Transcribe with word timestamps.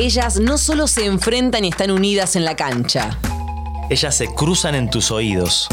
Ellas 0.00 0.40
no 0.40 0.56
solo 0.56 0.86
se 0.86 1.04
enfrentan 1.04 1.62
y 1.62 1.68
están 1.68 1.90
unidas 1.90 2.34
en 2.34 2.46
la 2.46 2.56
cancha. 2.56 3.18
Ellas 3.90 4.14
se 4.14 4.32
cruzan 4.32 4.74
en 4.74 4.88
tus 4.88 5.10
oídos. 5.10 5.68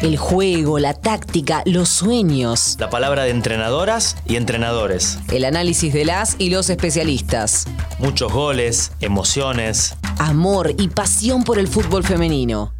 El 0.00 0.16
juego, 0.16 0.78
la 0.78 0.94
táctica, 0.94 1.64
los 1.64 1.88
sueños. 1.88 2.76
La 2.78 2.90
palabra 2.90 3.24
de 3.24 3.30
entrenadoras 3.30 4.16
y 4.24 4.36
entrenadores. 4.36 5.18
El 5.32 5.44
análisis 5.44 5.92
de 5.92 6.04
las 6.04 6.36
y 6.38 6.50
los 6.50 6.70
especialistas. 6.70 7.66
Muchos 7.98 8.32
goles, 8.32 8.92
emociones. 9.00 9.96
Amor 10.20 10.76
y 10.78 10.86
pasión 10.86 11.42
por 11.42 11.58
el 11.58 11.66
fútbol 11.66 12.04
femenino. 12.04 12.72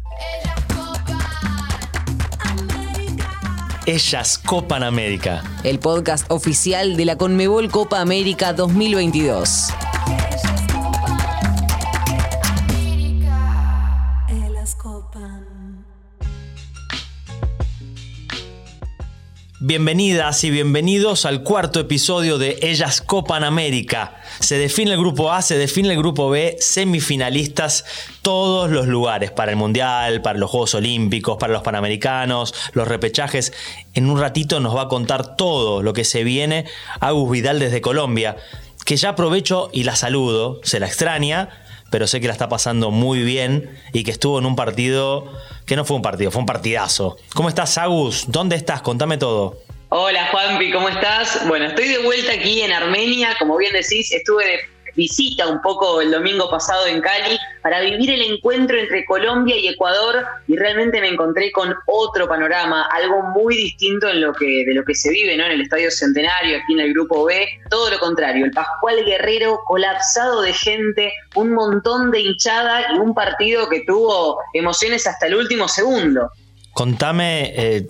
Ellas 3.89 4.37
Copan 4.37 4.83
América. 4.83 5.43
El 5.63 5.79
podcast 5.79 6.29
oficial 6.29 6.95
de 6.95 7.05
la 7.05 7.17
Conmebol 7.17 7.71
Copa 7.71 8.01
América 8.01 8.53
2022. 8.53 9.69
Bienvenidas 19.61 20.45
y 20.45 20.51
bienvenidos 20.51 21.25
al 21.25 21.43
cuarto 21.43 21.81
episodio 21.81 22.37
de 22.37 22.59
Ellas 22.61 23.01
Copan 23.01 23.43
América. 23.43 24.15
Se 24.39 24.57
define 24.57 24.93
el 24.93 24.97
grupo 24.97 25.33
A, 25.33 25.41
se 25.41 25.57
define 25.57 25.89
el 25.91 25.97
grupo 25.97 26.29
B, 26.29 26.55
semifinalistas, 26.61 27.83
todos 28.21 28.71
los 28.71 28.87
lugares 28.87 29.31
para 29.31 29.51
el 29.51 29.57
Mundial, 29.57 30.21
para 30.21 30.39
los 30.39 30.49
Juegos 30.49 30.75
Olímpicos, 30.75 31.35
para 31.37 31.51
los 31.51 31.61
Panamericanos, 31.61 32.53
los 32.71 32.87
repechajes. 32.87 33.51
En 33.93 34.09
un 34.09 34.17
ratito 34.17 34.61
nos 34.61 34.77
va 34.77 34.83
a 34.83 34.87
contar 34.87 35.35
todo 35.35 35.83
lo 35.83 35.91
que 35.91 36.05
se 36.05 36.23
viene 36.23 36.63
Agus 37.01 37.29
Vidal 37.29 37.59
desde 37.59 37.81
Colombia, 37.81 38.37
que 38.85 38.95
ya 38.95 39.09
aprovecho 39.09 39.69
y 39.73 39.83
la 39.83 39.97
saludo, 39.97 40.61
se 40.63 40.79
la 40.79 40.87
extraña, 40.87 41.49
pero 41.89 42.07
sé 42.07 42.19
que 42.21 42.27
la 42.27 42.33
está 42.33 42.49
pasando 42.49 42.91
muy 42.91 43.23
bien 43.23 43.69
y 43.93 44.03
que 44.03 44.11
estuvo 44.11 44.39
en 44.39 44.45
un 44.45 44.55
partido 44.55 45.31
que 45.65 45.75
no 45.75 45.85
fue 45.85 45.97
un 45.97 46.01
partido, 46.01 46.31
fue 46.31 46.39
un 46.39 46.45
partidazo. 46.45 47.17
¿Cómo 47.33 47.49
estás, 47.49 47.77
Agus? 47.77 48.25
¿Dónde 48.27 48.55
estás? 48.55 48.81
Contame 48.81 49.17
todo. 49.17 49.59
Hola, 49.89 50.27
Juanpi, 50.31 50.71
¿cómo 50.71 50.87
estás? 50.87 51.47
Bueno, 51.47 51.65
estoy 51.65 51.87
de 51.87 51.97
vuelta 51.99 52.33
aquí 52.33 52.61
en 52.61 52.71
Armenia, 52.71 53.35
como 53.39 53.57
bien 53.57 53.73
decís, 53.73 54.11
estuve 54.11 54.45
de 54.45 54.59
visita 54.95 55.47
un 55.47 55.61
poco 55.61 56.01
el 56.01 56.11
domingo 56.11 56.49
pasado 56.49 56.87
en 56.87 57.01
Cali 57.01 57.37
para 57.61 57.81
vivir 57.81 58.09
el 58.09 58.21
encuentro 58.21 58.77
entre 58.77 59.05
Colombia 59.05 59.55
y 59.57 59.67
Ecuador 59.67 60.25
y 60.47 60.55
realmente 60.55 61.01
me 61.01 61.09
encontré 61.09 61.51
con 61.51 61.73
otro 61.85 62.27
panorama, 62.27 62.87
algo 62.91 63.23
muy 63.35 63.55
distinto 63.55 64.07
en 64.09 64.21
lo 64.21 64.33
que, 64.33 64.65
de 64.65 64.73
lo 64.73 64.83
que 64.83 64.95
se 64.95 65.09
vive 65.11 65.35
¿no? 65.37 65.45
en 65.45 65.51
el 65.51 65.61
Estadio 65.61 65.91
Centenario, 65.91 66.57
aquí 66.57 66.73
en 66.73 66.79
el 66.81 66.93
Grupo 66.93 67.25
B. 67.25 67.47
Todo 67.69 67.89
lo 67.89 67.99
contrario, 67.99 68.45
el 68.45 68.51
Pascual 68.51 69.03
Guerrero 69.05 69.59
colapsado 69.65 70.41
de 70.41 70.53
gente, 70.53 71.13
un 71.35 71.53
montón 71.53 72.11
de 72.11 72.21
hinchada 72.21 72.93
y 72.93 72.99
un 72.99 73.13
partido 73.13 73.69
que 73.69 73.81
tuvo 73.85 74.39
emociones 74.53 75.05
hasta 75.07 75.27
el 75.27 75.35
último 75.35 75.67
segundo. 75.67 76.31
Contame, 76.73 77.53
eh, 77.55 77.87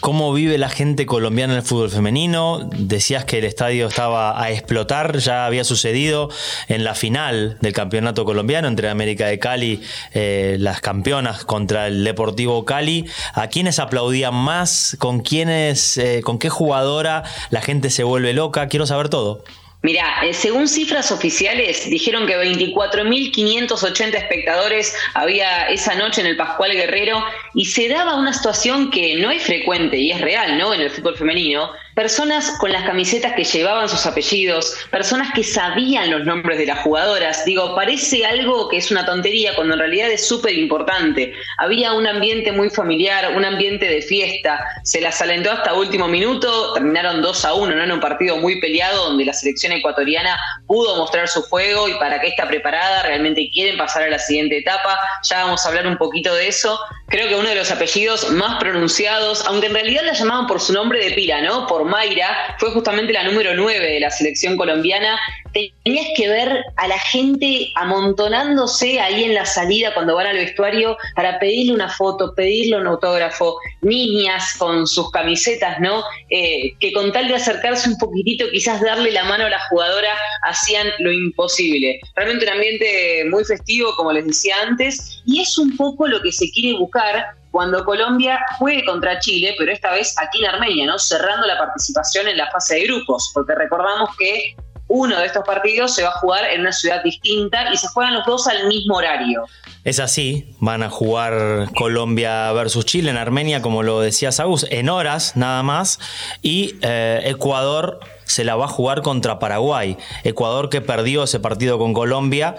¿Cómo 0.00 0.32
vive 0.32 0.58
la 0.58 0.68
gente 0.68 1.06
colombiana 1.06 1.54
en 1.54 1.58
el 1.58 1.64
fútbol 1.64 1.90
femenino? 1.90 2.68
Decías 2.76 3.24
que 3.24 3.38
el 3.38 3.44
estadio 3.44 3.86
estaba 3.88 4.42
a 4.42 4.50
explotar, 4.50 5.18
ya 5.18 5.46
había 5.46 5.64
sucedido 5.64 6.30
en 6.68 6.84
la 6.84 6.94
final 6.94 7.58
del 7.60 7.72
campeonato 7.72 8.24
colombiano 8.24 8.68
entre 8.68 8.88
América 8.88 9.26
de 9.26 9.38
Cali, 9.38 9.82
eh, 10.12 10.56
las 10.58 10.80
campeonas 10.80 11.44
contra 11.44 11.86
el 11.86 12.04
Deportivo 12.04 12.64
Cali. 12.64 13.06
¿A 13.34 13.48
quiénes 13.48 13.78
aplaudían 13.78 14.34
más? 14.34 14.96
¿Con 14.98 15.20
quiénes, 15.20 15.98
eh, 15.98 16.20
con 16.22 16.38
qué 16.38 16.48
jugadora 16.48 17.24
la 17.50 17.60
gente 17.60 17.90
se 17.90 18.04
vuelve 18.04 18.32
loca? 18.32 18.68
Quiero 18.68 18.86
saber 18.86 19.08
todo. 19.08 19.44
Mira, 19.82 20.20
eh, 20.22 20.32
según 20.32 20.68
cifras 20.68 21.10
oficiales, 21.10 21.90
dijeron 21.90 22.26
que 22.26 22.36
24.580 22.36 24.14
espectadores 24.14 24.94
había 25.14 25.68
esa 25.68 25.96
noche 25.96 26.20
en 26.20 26.28
el 26.28 26.36
Pascual 26.36 26.72
Guerrero 26.72 27.24
y 27.52 27.64
se 27.64 27.88
daba 27.88 28.14
una 28.14 28.32
situación 28.32 28.90
que 28.92 29.16
no 29.16 29.32
es 29.32 29.42
frecuente 29.42 29.98
y 29.98 30.12
es 30.12 30.20
real, 30.20 30.56
¿no? 30.56 30.72
En 30.72 30.82
el 30.82 30.90
fútbol 30.90 31.16
femenino, 31.16 31.72
personas 31.94 32.56
con 32.58 32.72
las 32.72 32.84
camisetas 32.84 33.34
que 33.34 33.44
llevaban 33.44 33.88
sus 33.88 34.06
apellidos, 34.06 34.76
personas 34.90 35.32
que 35.34 35.44
sabían 35.44 36.10
los 36.10 36.24
nombres 36.24 36.58
de 36.58 36.66
las 36.66 36.80
jugadoras. 36.80 37.44
Digo, 37.44 37.74
parece 37.74 38.24
algo 38.24 38.68
que 38.68 38.78
es 38.78 38.90
una 38.90 39.04
tontería 39.04 39.54
cuando 39.54 39.74
en 39.74 39.80
realidad 39.80 40.10
es 40.10 40.26
súper 40.26 40.54
importante. 40.54 41.32
Había 41.58 41.92
un 41.92 42.06
ambiente 42.06 42.52
muy 42.52 42.70
familiar, 42.70 43.36
un 43.36 43.44
ambiente 43.44 43.86
de 43.86 44.02
fiesta, 44.02 44.64
se 44.84 45.00
las 45.00 45.20
alentó 45.20 45.50
hasta 45.50 45.74
último 45.74 46.08
minuto, 46.08 46.72
terminaron 46.74 47.22
2 47.22 47.44
a 47.44 47.54
1, 47.54 47.74
¿no? 47.74 47.84
En 47.84 47.92
un 47.92 48.00
partido 48.00 48.36
muy 48.36 48.60
peleado 48.60 49.08
donde 49.08 49.24
la 49.24 49.32
selección 49.32 49.72
ecuatoriana 49.72 50.38
pudo 50.66 50.96
mostrar 50.96 51.28
su 51.28 51.42
juego 51.42 51.88
y 51.88 51.94
para 51.94 52.20
que 52.20 52.28
está 52.28 52.46
preparada, 52.48 53.02
realmente 53.02 53.50
quieren 53.52 53.76
pasar 53.76 54.04
a 54.04 54.10
la 54.10 54.18
siguiente 54.18 54.58
etapa. 54.58 54.98
Ya 55.24 55.44
vamos 55.44 55.64
a 55.64 55.68
hablar 55.68 55.86
un 55.86 55.96
poquito 55.96 56.34
de 56.34 56.48
eso. 56.48 56.78
Creo 57.12 57.28
que 57.28 57.36
uno 57.36 57.50
de 57.50 57.56
los 57.56 57.70
apellidos 57.70 58.30
más 58.30 58.58
pronunciados, 58.58 59.44
aunque 59.46 59.66
en 59.66 59.74
realidad 59.74 60.02
la 60.02 60.14
llamaban 60.14 60.46
por 60.46 60.62
su 60.62 60.72
nombre 60.72 60.98
de 60.98 61.10
pila, 61.10 61.42
¿no? 61.42 61.66
Por 61.66 61.84
Mayra, 61.84 62.56
fue 62.58 62.70
justamente 62.70 63.12
la 63.12 63.22
número 63.22 63.54
9 63.54 63.86
de 63.86 64.00
la 64.00 64.10
selección 64.10 64.56
colombiana. 64.56 65.20
Tenías 65.52 66.06
que 66.16 66.28
ver 66.28 66.64
a 66.76 66.88
la 66.88 66.98
gente 66.98 67.72
amontonándose 67.76 69.00
ahí 69.00 69.24
en 69.24 69.34
la 69.34 69.46
salida 69.46 69.92
cuando 69.94 70.14
van 70.14 70.26
al 70.26 70.36
vestuario 70.36 70.96
para 71.14 71.38
pedirle 71.38 71.74
una 71.74 71.88
foto, 71.88 72.34
pedirle 72.34 72.78
un 72.78 72.86
autógrafo, 72.86 73.56
niñas 73.82 74.54
con 74.58 74.86
sus 74.86 75.10
camisetas, 75.10 75.78
¿no? 75.80 76.02
Eh, 76.30 76.72
que 76.80 76.92
con 76.92 77.12
tal 77.12 77.28
de 77.28 77.34
acercarse 77.34 77.88
un 77.88 77.98
poquitito, 77.98 78.46
quizás 78.50 78.80
darle 78.80 79.10
la 79.10 79.24
mano 79.24 79.46
a 79.46 79.50
la 79.50 79.60
jugadora, 79.68 80.10
hacían 80.48 80.88
lo 80.98 81.12
imposible. 81.12 82.00
Realmente 82.16 82.46
un 82.46 82.52
ambiente 82.52 83.24
muy 83.30 83.44
festivo, 83.44 83.94
como 83.96 84.12
les 84.12 84.26
decía 84.26 84.56
antes, 84.62 85.22
y 85.26 85.40
es 85.40 85.58
un 85.58 85.76
poco 85.76 86.06
lo 86.06 86.20
que 86.22 86.32
se 86.32 86.50
quiere 86.50 86.78
buscar 86.78 87.26
cuando 87.52 87.84
Colombia 87.84 88.40
juegue 88.58 88.84
contra 88.84 89.20
Chile, 89.20 89.54
pero 89.58 89.70
esta 89.70 89.92
vez 89.92 90.14
aquí 90.18 90.38
en 90.38 90.46
Armenia, 90.46 90.86
¿no? 90.86 90.98
Cerrando 90.98 91.46
la 91.46 91.58
participación 91.58 92.26
en 92.26 92.38
la 92.38 92.50
fase 92.50 92.76
de 92.76 92.84
grupos, 92.84 93.30
porque 93.34 93.54
recordamos 93.54 94.08
que 94.18 94.56
uno 94.94 95.18
de 95.18 95.24
estos 95.24 95.42
partidos 95.44 95.94
se 95.94 96.02
va 96.02 96.10
a 96.10 96.18
jugar 96.18 96.44
en 96.50 96.60
una 96.60 96.72
ciudad 96.72 97.02
distinta 97.02 97.72
y 97.72 97.78
se 97.78 97.88
juegan 97.88 98.12
los 98.12 98.26
dos 98.26 98.46
al 98.46 98.68
mismo 98.68 98.96
horario. 98.96 99.44
Es 99.84 99.98
así, 99.98 100.54
van 100.60 100.82
a 100.82 100.90
jugar 100.90 101.70
Colombia 101.74 102.52
versus 102.52 102.84
Chile 102.84 103.08
en 103.08 103.16
Armenia, 103.16 103.62
como 103.62 103.82
lo 103.82 104.00
decía 104.00 104.32
Saúl, 104.32 104.60
en 104.68 104.90
horas 104.90 105.34
nada 105.34 105.62
más, 105.62 105.98
y 106.42 106.76
eh, 106.82 107.22
Ecuador 107.24 108.00
se 108.24 108.44
la 108.44 108.54
va 108.54 108.66
a 108.66 108.68
jugar 108.68 109.00
contra 109.00 109.38
Paraguay. 109.38 109.96
Ecuador 110.24 110.68
que 110.68 110.82
perdió 110.82 111.22
ese 111.22 111.40
partido 111.40 111.78
con 111.78 111.94
Colombia, 111.94 112.56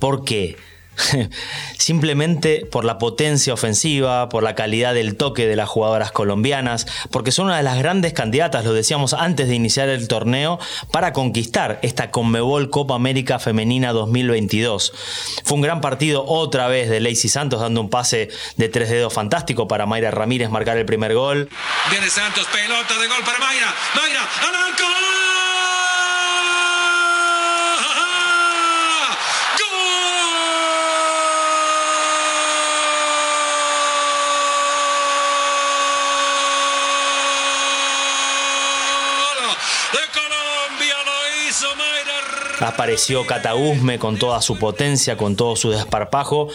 ¿por 0.00 0.24
qué? 0.24 0.56
Simplemente 1.78 2.66
por 2.66 2.84
la 2.84 2.98
potencia 2.98 3.52
ofensiva, 3.52 4.28
por 4.28 4.42
la 4.42 4.54
calidad 4.54 4.94
del 4.94 5.16
toque 5.16 5.46
de 5.46 5.56
las 5.56 5.68
jugadoras 5.68 6.12
colombianas, 6.12 6.86
porque 7.10 7.32
son 7.32 7.46
una 7.46 7.58
de 7.58 7.62
las 7.62 7.78
grandes 7.78 8.12
candidatas, 8.12 8.64
lo 8.64 8.72
decíamos 8.72 9.12
antes 9.12 9.48
de 9.48 9.54
iniciar 9.54 9.88
el 9.88 10.08
torneo, 10.08 10.58
para 10.90 11.12
conquistar 11.12 11.78
esta 11.82 12.10
Conmebol 12.10 12.70
Copa 12.70 12.94
América 12.94 13.38
Femenina 13.38 13.92
2022. 13.92 14.92
Fue 15.44 15.56
un 15.56 15.62
gran 15.62 15.80
partido 15.80 16.24
otra 16.26 16.68
vez 16.68 16.88
de 16.88 17.00
Lacey 17.00 17.30
Santos 17.30 17.60
dando 17.60 17.80
un 17.80 17.90
pase 17.90 18.28
de 18.56 18.68
tres 18.68 18.90
dedos 18.90 19.12
fantástico 19.12 19.68
para 19.68 19.86
Mayra 19.86 20.10
Ramírez 20.10 20.50
marcar 20.50 20.76
el 20.76 20.86
primer 20.86 21.14
gol. 21.14 21.48
Viene 21.90 22.08
Santos, 22.08 22.46
pelota 22.46 22.98
de 22.98 23.06
gol 23.08 23.22
para 23.24 23.38
Mayra. 23.38 23.74
Mayra, 23.94 24.20
Apareció 42.60 43.26
Catausme 43.26 43.98
con 43.98 44.18
toda 44.18 44.40
su 44.40 44.58
potencia, 44.58 45.16
con 45.16 45.36
todo 45.36 45.56
su 45.56 45.70
desparpajo. 45.70 46.48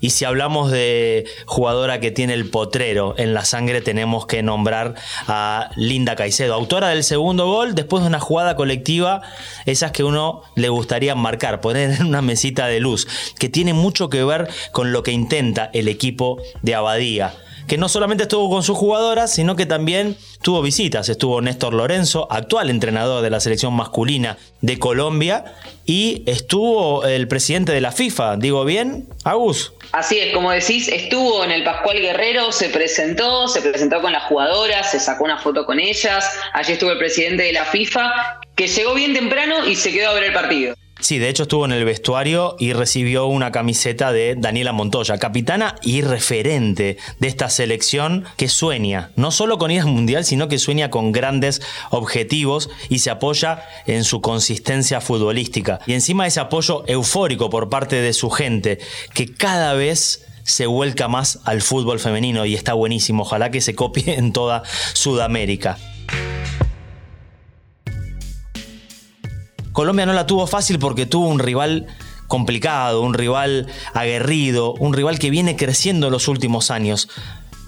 Y 0.00 0.10
si 0.10 0.24
hablamos 0.24 0.70
de 0.70 1.26
jugadora 1.46 1.98
que 1.98 2.12
tiene 2.12 2.34
el 2.34 2.48
potrero 2.48 3.14
en 3.18 3.34
la 3.34 3.44
sangre, 3.44 3.80
tenemos 3.80 4.26
que 4.26 4.42
nombrar 4.42 4.94
a 5.26 5.70
Linda 5.74 6.14
Caicedo, 6.14 6.54
autora 6.54 6.88
del 6.90 7.02
segundo 7.02 7.46
gol, 7.46 7.74
después 7.74 8.02
de 8.02 8.08
una 8.08 8.20
jugada 8.20 8.54
colectiva, 8.54 9.20
esas 9.66 9.90
que 9.90 10.04
uno 10.04 10.42
le 10.54 10.68
gustaría 10.68 11.16
marcar, 11.16 11.60
poner 11.60 11.90
en 11.90 12.06
una 12.06 12.22
mesita 12.22 12.66
de 12.68 12.78
luz, 12.78 13.08
que 13.38 13.48
tiene 13.48 13.72
mucho 13.74 14.08
que 14.08 14.22
ver 14.22 14.48
con 14.70 14.92
lo 14.92 15.02
que 15.02 15.10
intenta 15.10 15.70
el 15.72 15.88
equipo 15.88 16.40
de 16.62 16.76
Abadía 16.76 17.34
que 17.68 17.76
no 17.76 17.88
solamente 17.88 18.24
estuvo 18.24 18.50
con 18.50 18.62
sus 18.62 18.76
jugadoras, 18.76 19.32
sino 19.32 19.54
que 19.54 19.66
también 19.66 20.16
tuvo 20.42 20.62
visitas. 20.62 21.08
Estuvo 21.08 21.40
Néstor 21.42 21.74
Lorenzo, 21.74 22.26
actual 22.30 22.70
entrenador 22.70 23.22
de 23.22 23.30
la 23.30 23.40
selección 23.40 23.74
masculina 23.74 24.38
de 24.62 24.78
Colombia, 24.78 25.44
y 25.84 26.22
estuvo 26.26 27.04
el 27.04 27.28
presidente 27.28 27.72
de 27.72 27.80
la 27.80 27.92
FIFA, 27.92 28.36
digo 28.38 28.64
bien, 28.64 29.06
Agus. 29.22 29.72
Así 29.92 30.18
es, 30.18 30.34
como 30.34 30.50
decís, 30.50 30.88
estuvo 30.88 31.44
en 31.44 31.50
el 31.50 31.62
Pascual 31.62 32.00
Guerrero, 32.00 32.52
se 32.52 32.70
presentó, 32.70 33.48
se 33.48 33.60
presentó 33.60 34.00
con 34.00 34.12
las 34.12 34.24
jugadoras, 34.24 34.90
se 34.90 34.98
sacó 34.98 35.24
una 35.24 35.38
foto 35.38 35.64
con 35.64 35.78
ellas, 35.78 36.24
allí 36.54 36.72
estuvo 36.72 36.90
el 36.90 36.98
presidente 36.98 37.44
de 37.44 37.52
la 37.52 37.64
FIFA, 37.64 38.40
que 38.56 38.66
llegó 38.66 38.94
bien 38.94 39.14
temprano 39.14 39.66
y 39.66 39.76
se 39.76 39.92
quedó 39.92 40.10
a 40.10 40.14
ver 40.14 40.24
el 40.24 40.32
partido. 40.32 40.74
Sí, 41.00 41.18
de 41.18 41.28
hecho 41.28 41.44
estuvo 41.44 41.64
en 41.64 41.72
el 41.72 41.84
vestuario 41.84 42.56
y 42.58 42.72
recibió 42.72 43.26
una 43.26 43.52
camiseta 43.52 44.12
de 44.12 44.34
Daniela 44.36 44.72
Montoya, 44.72 45.18
capitana 45.18 45.76
y 45.80 46.02
referente 46.02 46.98
de 47.20 47.28
esta 47.28 47.50
selección 47.50 48.24
que 48.36 48.48
sueña, 48.48 49.10
no 49.14 49.30
solo 49.30 49.58
con 49.58 49.70
ir 49.70 49.80
al 49.80 49.86
mundial, 49.86 50.24
sino 50.24 50.48
que 50.48 50.58
sueña 50.58 50.90
con 50.90 51.12
grandes 51.12 51.62
objetivos 51.90 52.68
y 52.88 52.98
se 52.98 53.10
apoya 53.10 53.62
en 53.86 54.02
su 54.02 54.20
consistencia 54.20 55.00
futbolística. 55.00 55.78
Y 55.86 55.92
encima 55.92 56.26
ese 56.26 56.40
apoyo 56.40 56.82
eufórico 56.88 57.48
por 57.48 57.68
parte 57.68 57.96
de 57.96 58.12
su 58.12 58.28
gente, 58.30 58.78
que 59.14 59.32
cada 59.32 59.74
vez 59.74 60.26
se 60.42 60.66
vuelca 60.66 61.08
más 61.08 61.40
al 61.44 61.62
fútbol 61.62 62.00
femenino 62.00 62.44
y 62.44 62.54
está 62.54 62.72
buenísimo. 62.72 63.22
Ojalá 63.22 63.50
que 63.50 63.60
se 63.60 63.74
copie 63.74 64.14
en 64.14 64.32
toda 64.32 64.62
Sudamérica. 64.94 65.78
Colombia 69.78 70.06
no 70.06 70.12
la 70.12 70.26
tuvo 70.26 70.48
fácil 70.48 70.80
porque 70.80 71.06
tuvo 71.06 71.28
un 71.28 71.38
rival 71.38 71.86
complicado, 72.26 73.00
un 73.00 73.14
rival 73.14 73.68
aguerrido, 73.94 74.72
un 74.72 74.92
rival 74.92 75.20
que 75.20 75.30
viene 75.30 75.54
creciendo 75.54 76.08
en 76.08 76.12
los 76.14 76.26
últimos 76.26 76.72
años. 76.72 77.08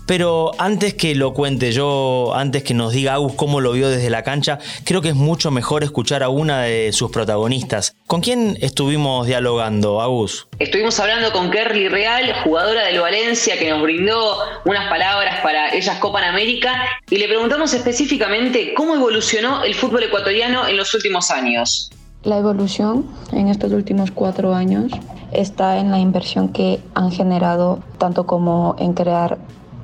Pero 0.08 0.50
antes 0.58 0.94
que 0.94 1.14
lo 1.14 1.34
cuente 1.34 1.70
yo, 1.70 2.32
antes 2.34 2.64
que 2.64 2.74
nos 2.74 2.92
diga 2.92 3.14
Agus 3.14 3.34
cómo 3.34 3.60
lo 3.60 3.70
vio 3.70 3.88
desde 3.88 4.10
la 4.10 4.24
cancha, 4.24 4.58
creo 4.82 5.02
que 5.02 5.10
es 5.10 5.14
mucho 5.14 5.52
mejor 5.52 5.84
escuchar 5.84 6.24
a 6.24 6.30
una 6.30 6.62
de 6.62 6.92
sus 6.92 7.12
protagonistas. 7.12 7.94
¿Con 8.08 8.22
quién 8.22 8.58
estuvimos 8.60 9.28
dialogando, 9.28 10.00
Agus? 10.00 10.48
Estuvimos 10.58 10.98
hablando 10.98 11.30
con 11.30 11.48
Kerly 11.52 11.86
Real, 11.86 12.34
jugadora 12.42 12.86
del 12.86 12.98
Valencia, 12.98 13.56
que 13.56 13.70
nos 13.70 13.82
brindó 13.82 14.36
unas 14.64 14.88
palabras 14.88 15.38
para 15.44 15.72
ellas 15.72 15.96
Copa 16.00 16.18
en 16.18 16.30
América, 16.30 16.74
y 17.08 17.18
le 17.18 17.28
preguntamos 17.28 17.72
específicamente 17.72 18.74
cómo 18.74 18.96
evolucionó 18.96 19.62
el 19.62 19.76
fútbol 19.76 20.02
ecuatoriano 20.02 20.66
en 20.66 20.76
los 20.76 20.92
últimos 20.92 21.30
años. 21.30 21.92
La 22.22 22.36
evolución 22.36 23.06
en 23.32 23.48
estos 23.48 23.72
últimos 23.72 24.10
cuatro 24.10 24.54
años 24.54 24.92
está 25.32 25.78
en 25.78 25.90
la 25.90 25.98
inversión 26.00 26.50
que 26.50 26.78
han 26.94 27.10
generado, 27.10 27.78
tanto 27.96 28.26
como 28.26 28.76
en 28.78 28.92
crear 28.92 29.38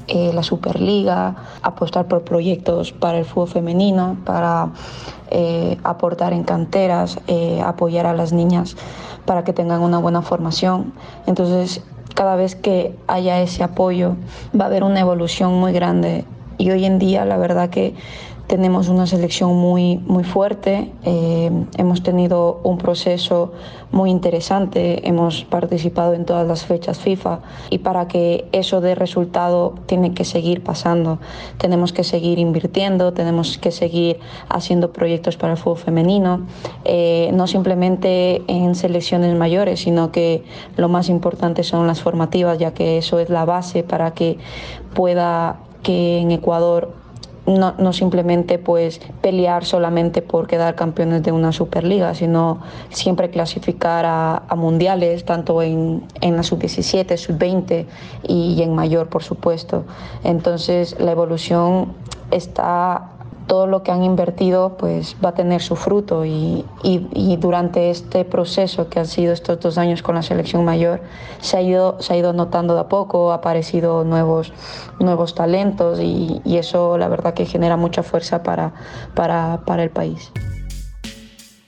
eh, 0.06 0.32
la 0.34 0.42
Superliga, 0.42 1.34
apostar 1.62 2.08
por 2.08 2.24
proyectos 2.24 2.92
para 2.92 3.16
el 3.16 3.24
fútbol 3.24 3.48
femenino, 3.48 4.18
para 4.26 4.68
eh, 5.30 5.78
aportar 5.82 6.34
en 6.34 6.44
canteras, 6.44 7.18
eh, 7.26 7.62
apoyar 7.64 8.04
a 8.04 8.12
las 8.12 8.34
niñas 8.34 8.76
para 9.24 9.42
que 9.42 9.54
tengan 9.54 9.80
una 9.80 9.96
buena 9.96 10.20
formación. 10.20 10.92
Entonces, 11.26 11.82
cada 12.14 12.36
vez 12.36 12.54
que 12.54 12.94
haya 13.06 13.40
ese 13.40 13.62
apoyo, 13.62 14.14
va 14.54 14.64
a 14.64 14.68
haber 14.68 14.84
una 14.84 15.00
evolución 15.00 15.58
muy 15.58 15.72
grande. 15.72 16.26
Y 16.58 16.70
hoy 16.70 16.84
en 16.84 16.98
día, 16.98 17.24
la 17.24 17.36
verdad 17.36 17.70
que 17.70 17.94
tenemos 18.46 18.88
una 18.88 19.06
selección 19.06 19.56
muy, 19.56 19.98
muy 19.98 20.22
fuerte, 20.22 20.92
eh, 21.04 21.50
hemos 21.78 22.02
tenido 22.02 22.60
un 22.62 22.78
proceso 22.78 23.52
muy 23.90 24.10
interesante, 24.10 25.08
hemos 25.08 25.44
participado 25.44 26.14
en 26.14 26.24
todas 26.24 26.46
las 26.46 26.64
fechas 26.64 26.98
FIFA 26.98 27.40
y 27.70 27.78
para 27.78 28.06
que 28.06 28.48
eso 28.52 28.80
dé 28.80 28.94
resultado 28.94 29.74
tiene 29.86 30.14
que 30.14 30.24
seguir 30.24 30.62
pasando. 30.62 31.18
Tenemos 31.58 31.92
que 31.92 32.04
seguir 32.04 32.38
invirtiendo, 32.38 33.12
tenemos 33.12 33.58
que 33.58 33.72
seguir 33.72 34.20
haciendo 34.48 34.92
proyectos 34.92 35.36
para 35.36 35.54
el 35.54 35.58
fútbol 35.58 35.78
femenino, 35.78 36.46
eh, 36.84 37.30
no 37.32 37.48
simplemente 37.48 38.42
en 38.46 38.76
selecciones 38.76 39.36
mayores, 39.36 39.80
sino 39.80 40.12
que 40.12 40.44
lo 40.76 40.88
más 40.88 41.08
importante 41.08 41.64
son 41.64 41.86
las 41.86 42.00
formativas, 42.00 42.58
ya 42.58 42.74
que 42.74 42.98
eso 42.98 43.18
es 43.18 43.28
la 43.28 43.44
base 43.44 43.82
para 43.82 44.12
que 44.14 44.38
pueda 44.94 45.65
que 45.86 46.18
en 46.18 46.32
Ecuador 46.32 46.92
no, 47.46 47.74
no, 47.78 47.92
simplemente 47.92 48.58
pues 48.58 49.00
pelear 49.22 49.64
solamente 49.64 50.20
por 50.20 50.48
quedar 50.48 50.74
campeones 50.74 51.22
de 51.22 51.30
una 51.30 51.52
Superliga, 51.52 52.12
sino 52.12 52.60
siempre 52.90 53.30
clasificar 53.30 54.04
a, 54.04 54.42
mundiales, 54.56 55.24
tanto 55.24 55.62
en, 55.62 56.02
en 56.20 56.36
la 56.36 56.42
sub-17, 56.42 57.16
sub-20 57.16 57.86
y 58.26 58.60
en 58.60 58.74
mayor, 58.74 59.08
por 59.08 59.22
supuesto. 59.22 59.84
Entonces 60.24 60.98
la 60.98 61.12
evolución 61.12 61.94
está 62.32 63.15
todo 63.46 63.66
lo 63.66 63.82
que 63.82 63.92
han 63.92 64.02
invertido 64.02 64.76
pues 64.76 65.16
va 65.24 65.30
a 65.30 65.34
tener 65.34 65.62
su 65.62 65.76
fruto 65.76 66.24
y, 66.24 66.64
durante 67.38 67.90
este 67.90 68.24
proceso 68.24 68.88
que 68.88 68.98
han 68.98 69.06
sido 69.06 69.32
estos 69.32 69.60
dos 69.60 69.78
años 69.78 70.02
con 70.02 70.14
la 70.14 70.22
selección 70.22 70.64
mayor 70.64 71.00
se 71.40 71.56
ha 71.56 71.62
ido, 71.62 72.00
se 72.00 72.14
ha 72.14 72.16
ido 72.16 72.32
notando 72.32 72.74
de 72.74 72.80
a 72.80 72.88
poco, 72.88 73.32
ha 73.32 73.36
aparecido 73.36 74.04
nuevos, 74.04 74.52
nuevos 74.98 75.34
talentos 75.34 76.00
y, 76.00 76.40
eso 76.56 76.96
la 76.96 77.08
verdad 77.08 77.34
que 77.34 77.44
genera 77.44 77.76
mucha 77.76 78.02
fuerza 78.02 78.42
para, 78.42 78.72
para, 79.14 79.60
para 79.66 79.82
el 79.82 79.90
país. 79.90 80.32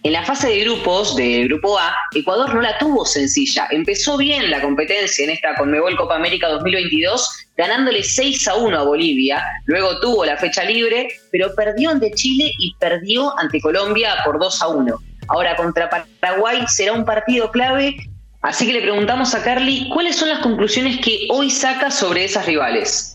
En 0.09 0.15
la 0.15 0.25
fase 0.25 0.49
de 0.49 0.65
grupos 0.65 1.17
del 1.17 1.49
Grupo 1.49 1.79
A, 1.79 1.95
Ecuador 2.15 2.55
no 2.55 2.63
la 2.63 2.79
tuvo 2.79 3.05
sencilla. 3.05 3.69
Empezó 3.71 4.17
bien 4.17 4.51
la 4.51 4.63
competencia 4.63 5.23
en 5.23 5.33
esta 5.33 5.55
Conmebol 5.55 5.99
Copa 5.99 6.17
América 6.17 6.49
2022, 6.49 7.51
ganándole 7.59 8.03
6 8.03 8.49
a 8.49 8.55
1 8.55 8.79
a 8.79 8.85
Bolivia. 8.85 9.45
Luego 9.67 10.01
tuvo 10.01 10.25
la 10.25 10.39
fecha 10.39 10.65
libre, 10.65 11.09
pero 11.31 11.55
perdió 11.55 11.91
ante 11.91 12.11
Chile 12.13 12.51
y 12.59 12.75
perdió 12.81 13.39
ante 13.39 13.61
Colombia 13.61 14.15
por 14.25 14.39
2 14.39 14.63
a 14.63 14.69
1. 14.69 14.97
Ahora 15.29 15.57
contra 15.57 15.91
Paraguay 16.21 16.65
será 16.69 16.95
un 16.95 17.05
partido 17.05 17.51
clave, 17.51 17.95
así 18.41 18.67
que 18.67 18.73
le 18.73 18.81
preguntamos 18.81 19.35
a 19.35 19.43
Carly 19.43 19.91
cuáles 19.93 20.17
son 20.17 20.31
las 20.31 20.39
conclusiones 20.39 21.05
que 21.05 21.29
hoy 21.31 21.51
saca 21.51 21.91
sobre 21.91 22.25
esas 22.25 22.47
rivales. 22.47 23.15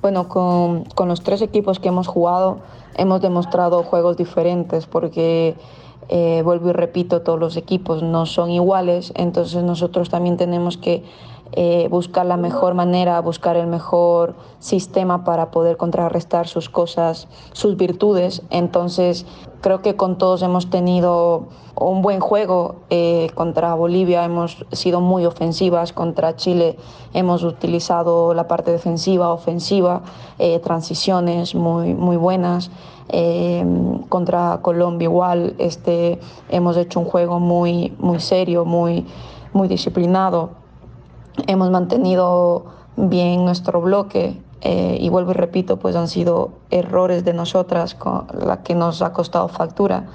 Bueno, 0.00 0.26
con, 0.26 0.86
con 0.86 1.06
los 1.06 1.22
tres 1.22 1.42
equipos 1.42 1.78
que 1.78 1.88
hemos 1.88 2.06
jugado 2.06 2.62
hemos 2.96 3.20
demostrado 3.20 3.82
juegos 3.82 4.16
diferentes 4.16 4.86
porque 4.86 5.54
eh, 6.08 6.42
vuelvo 6.44 6.70
y 6.70 6.72
repito, 6.72 7.22
todos 7.22 7.38
los 7.38 7.56
equipos 7.56 8.02
no 8.02 8.26
son 8.26 8.50
iguales, 8.50 9.12
entonces 9.16 9.62
nosotros 9.62 10.08
también 10.10 10.36
tenemos 10.36 10.76
que 10.76 11.04
eh, 11.52 11.88
buscar 11.90 12.26
la 12.26 12.36
mejor 12.36 12.74
manera, 12.74 13.20
buscar 13.20 13.56
el 13.56 13.66
mejor 13.66 14.34
sistema 14.58 15.24
para 15.24 15.50
poder 15.50 15.76
contrarrestar 15.76 16.48
sus 16.48 16.68
cosas, 16.68 17.28
sus 17.52 17.76
virtudes. 17.76 18.42
Entonces, 18.50 19.26
creo 19.60 19.82
que 19.82 19.96
con 19.96 20.18
todos 20.18 20.42
hemos 20.42 20.70
tenido 20.70 21.48
un 21.74 22.02
buen 22.02 22.20
juego. 22.20 22.76
Eh, 22.90 23.30
contra 23.34 23.74
Bolivia 23.74 24.24
hemos 24.24 24.64
sido 24.72 25.00
muy 25.00 25.26
ofensivas, 25.26 25.92
contra 25.92 26.36
Chile 26.36 26.76
hemos 27.14 27.42
utilizado 27.42 28.34
la 28.34 28.46
parte 28.46 28.70
defensiva, 28.70 29.32
ofensiva, 29.32 30.02
transiciones 30.62 31.54
muy, 31.54 31.94
muy 31.94 32.16
buenas. 32.16 32.70
Eh, 33.12 33.64
contra 34.08 34.60
Colombia 34.62 35.06
igual 35.06 35.54
este, 35.58 36.20
hemos 36.48 36.76
hecho 36.76 37.00
un 37.00 37.06
juego 37.06 37.40
muy, 37.40 37.92
muy 37.98 38.20
serio, 38.20 38.64
muy, 38.64 39.04
muy 39.52 39.66
disciplinado. 39.66 40.59
Hemos 41.46 41.70
mantenido 41.70 42.66
bien 42.96 43.44
nuestro 43.44 43.80
bloque 43.80 44.40
eh, 44.62 44.98
y 45.00 45.08
vuelvo 45.08 45.30
y 45.30 45.34
repito, 45.34 45.78
pues 45.78 45.96
han 45.96 46.08
sido 46.08 46.52
errores 46.70 47.24
de 47.24 47.32
nosotras 47.32 47.94
con 47.94 48.26
la 48.32 48.62
que 48.62 48.74
nos 48.74 49.02
ha 49.02 49.12
costado 49.12 49.48
factura. 49.48 50.06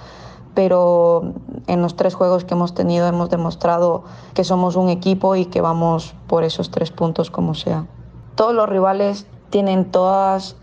Pero 0.54 1.34
en 1.68 1.82
los 1.82 1.96
tres 1.96 2.16
juegos 2.16 2.46
que 2.46 2.54
hemos 2.54 2.74
tenido 2.74 3.08
hemos 3.08 3.30
demostrado 3.30 4.04
que 4.34 4.44
somos 4.44 4.76
un 4.76 4.90
equipo 4.90 5.36
y 5.36 5.46
que 5.46 5.62
vamos 5.62 6.16
por 6.28 6.44
esos 6.44 6.72
tres 6.72 6.92
puntos 6.92 7.30
como 7.30 7.56
sea. 7.56 7.88
Todos 8.36 8.54
los 8.54 8.70
rivales 8.70 9.28
tienen 9.50 9.92
todas 9.92 10.56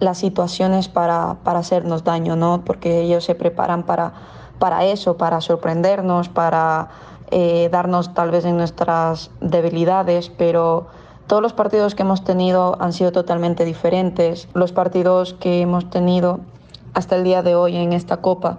las 0.00 0.18
situaciones 0.18 0.88
para, 0.88 1.36
hacernos 1.44 2.04
daño, 2.04 2.36
¿no? 2.36 2.62
Porque 2.64 3.00
ellos 3.00 3.24
se 3.24 3.34
preparan 3.34 3.84
para, 3.84 4.12
para 4.58 4.84
eso, 4.84 5.16
para 5.16 5.40
sorprendernos, 5.40 6.28
para 6.28 6.88
eh, 7.30 7.68
darnos 7.70 8.14
tal 8.14 8.30
vez 8.30 8.44
en 8.44 8.56
nuestras 8.56 9.30
debilidades, 9.40 10.30
pero 10.30 10.88
todos 11.26 11.42
los 11.42 11.52
partidos 11.52 11.94
que 11.94 12.02
hemos 12.02 12.24
tenido 12.24 12.76
han 12.80 12.92
sido 12.92 13.12
totalmente 13.12 13.64
diferentes. 13.64 14.48
Los 14.52 14.72
partidos 14.72 15.34
que 15.34 15.60
hemos 15.60 15.88
tenido 15.88 16.40
hasta 16.92 17.16
el 17.16 17.24
día 17.24 17.42
de 17.42 17.54
hoy 17.54 17.76
en 17.76 17.92
esta 17.92 18.16
Copa 18.16 18.58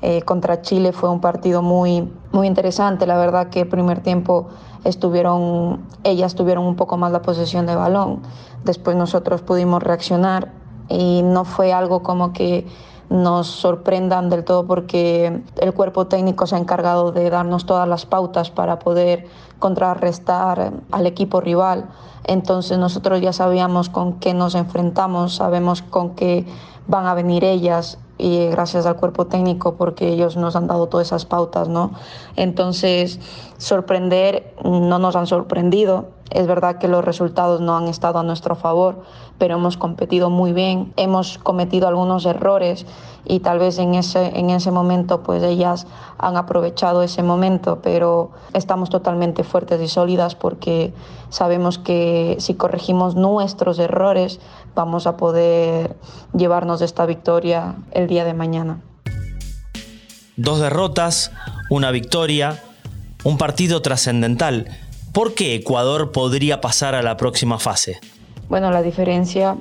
eh, 0.00 0.22
contra 0.22 0.62
Chile 0.62 0.92
fue 0.92 1.10
un 1.10 1.20
partido 1.20 1.60
muy, 1.62 2.08
muy 2.30 2.46
interesante. 2.46 3.06
La 3.06 3.16
verdad 3.16 3.48
que 3.48 3.62
el 3.62 3.68
primer 3.68 4.00
tiempo 4.00 4.48
estuvieron, 4.84 5.84
ellas 6.04 6.34
tuvieron 6.34 6.66
un 6.66 6.76
poco 6.76 6.96
más 6.96 7.10
la 7.10 7.22
posesión 7.22 7.66
de 7.66 7.74
balón. 7.74 8.20
Después 8.64 8.96
nosotros 8.96 9.42
pudimos 9.42 9.82
reaccionar 9.82 10.52
y 10.88 11.22
no 11.24 11.44
fue 11.44 11.72
algo 11.72 12.02
como 12.02 12.32
que 12.32 12.66
nos 13.10 13.46
sorprendan 13.46 14.30
del 14.30 14.44
todo 14.44 14.66
porque 14.66 15.42
el 15.60 15.74
cuerpo 15.74 16.06
técnico 16.06 16.46
se 16.46 16.56
ha 16.56 16.58
encargado 16.58 17.12
de 17.12 17.30
darnos 17.30 17.66
todas 17.66 17.88
las 17.88 18.06
pautas 18.06 18.50
para 18.50 18.78
poder 18.78 19.26
contrarrestar 19.58 20.72
al 20.90 21.06
equipo 21.06 21.40
rival. 21.40 21.86
Entonces 22.24 22.78
nosotros 22.78 23.20
ya 23.20 23.32
sabíamos 23.32 23.88
con 23.88 24.14
qué 24.14 24.34
nos 24.34 24.54
enfrentamos, 24.54 25.36
sabemos 25.36 25.82
con 25.82 26.14
qué 26.14 26.46
van 26.86 27.06
a 27.06 27.14
venir 27.14 27.44
ellas 27.44 27.98
y 28.16 28.46
gracias 28.46 28.86
al 28.86 28.96
cuerpo 28.96 29.26
técnico 29.26 29.74
porque 29.74 30.08
ellos 30.08 30.36
nos 30.36 30.56
han 30.56 30.66
dado 30.66 30.88
todas 30.88 31.08
esas 31.08 31.24
pautas, 31.24 31.68
¿no? 31.68 31.92
Entonces, 32.36 33.18
sorprender 33.58 34.54
no 34.62 34.98
nos 34.98 35.16
han 35.16 35.26
sorprendido. 35.26 36.06
Es 36.30 36.46
verdad 36.46 36.78
que 36.78 36.88
los 36.88 37.04
resultados 37.04 37.60
no 37.60 37.76
han 37.76 37.86
estado 37.86 38.18
a 38.18 38.22
nuestro 38.22 38.54
favor, 38.56 39.02
pero 39.38 39.56
hemos 39.56 39.76
competido 39.76 40.30
muy 40.30 40.52
bien, 40.52 40.92
hemos 40.96 41.38
cometido 41.38 41.86
algunos 41.86 42.24
errores 42.24 42.86
y 43.26 43.40
tal 43.40 43.58
vez 43.58 43.78
en 43.78 43.94
ese, 43.94 44.38
en 44.38 44.50
ese 44.50 44.70
momento 44.70 45.22
pues 45.22 45.42
ellas 45.42 45.86
han 46.18 46.36
aprovechado 46.36 47.02
ese 47.02 47.22
momento, 47.22 47.80
pero 47.82 48.30
estamos 48.52 48.90
totalmente 48.90 49.44
fuertes 49.44 49.80
y 49.80 49.88
sólidas 49.88 50.34
porque 50.34 50.92
sabemos 51.30 51.78
que 51.78 52.36
si 52.38 52.54
corregimos 52.54 53.16
nuestros 53.16 53.78
errores 53.78 54.40
vamos 54.74 55.06
a 55.06 55.16
poder 55.16 55.96
llevarnos 56.32 56.82
esta 56.82 57.06
victoria 57.06 57.76
el 57.92 58.03
día 58.06 58.24
de 58.24 58.34
mañana. 58.34 58.80
Dos 60.36 60.60
derrotas, 60.60 61.30
una 61.70 61.90
victoria, 61.90 62.62
un 63.22 63.38
partido 63.38 63.82
trascendental. 63.82 64.68
¿Por 65.12 65.34
qué 65.34 65.54
Ecuador 65.54 66.12
podría 66.12 66.60
pasar 66.60 66.94
a 66.94 67.02
la 67.02 67.16
próxima 67.16 67.58
fase? 67.58 68.00
Bueno, 68.48 68.70
la 68.70 68.82
diferencia 68.82 69.56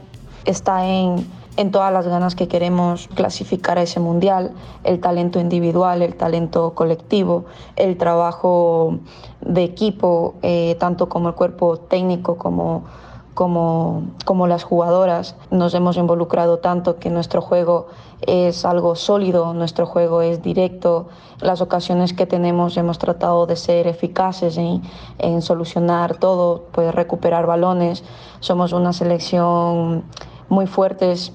está 0.45 0.85
en, 0.87 1.27
en 1.57 1.71
todas 1.71 1.93
las 1.93 2.07
ganas 2.07 2.35
que 2.35 2.47
queremos 2.47 3.07
clasificar 3.13 3.77
a 3.77 3.83
ese 3.83 3.99
mundial, 3.99 4.51
el 4.83 4.99
talento 4.99 5.39
individual, 5.39 6.01
el 6.01 6.15
talento 6.15 6.73
colectivo, 6.73 7.45
el 7.75 7.97
trabajo 7.97 8.99
de 9.41 9.63
equipo, 9.63 10.35
eh, 10.41 10.75
tanto 10.79 11.07
como 11.09 11.29
el 11.29 11.35
cuerpo 11.35 11.77
técnico 11.77 12.37
como 12.37 12.85
como, 13.33 14.03
como 14.25 14.47
las 14.47 14.63
jugadoras 14.63 15.35
nos 15.51 15.73
hemos 15.73 15.97
involucrado 15.97 16.59
tanto 16.59 16.97
que 16.97 17.09
nuestro 17.09 17.41
juego 17.41 17.87
es 18.21 18.65
algo 18.65 18.95
sólido, 18.95 19.53
nuestro 19.53 19.85
juego 19.85 20.21
es 20.21 20.41
directo. 20.41 21.07
Las 21.39 21.61
ocasiones 21.61 22.13
que 22.13 22.25
tenemos 22.25 22.77
hemos 22.77 22.99
tratado 22.99 23.45
de 23.45 23.55
ser 23.55 23.87
eficaces 23.87 24.57
en, 24.57 24.81
en 25.17 25.41
solucionar 25.41 26.17
todo, 26.17 26.65
pues 26.71 26.93
recuperar 26.93 27.45
balones. 27.45 28.03
Somos 28.39 28.71
una 28.71 28.93
selección 28.93 30.03
muy 30.49 30.67
fuertes, 30.67 31.33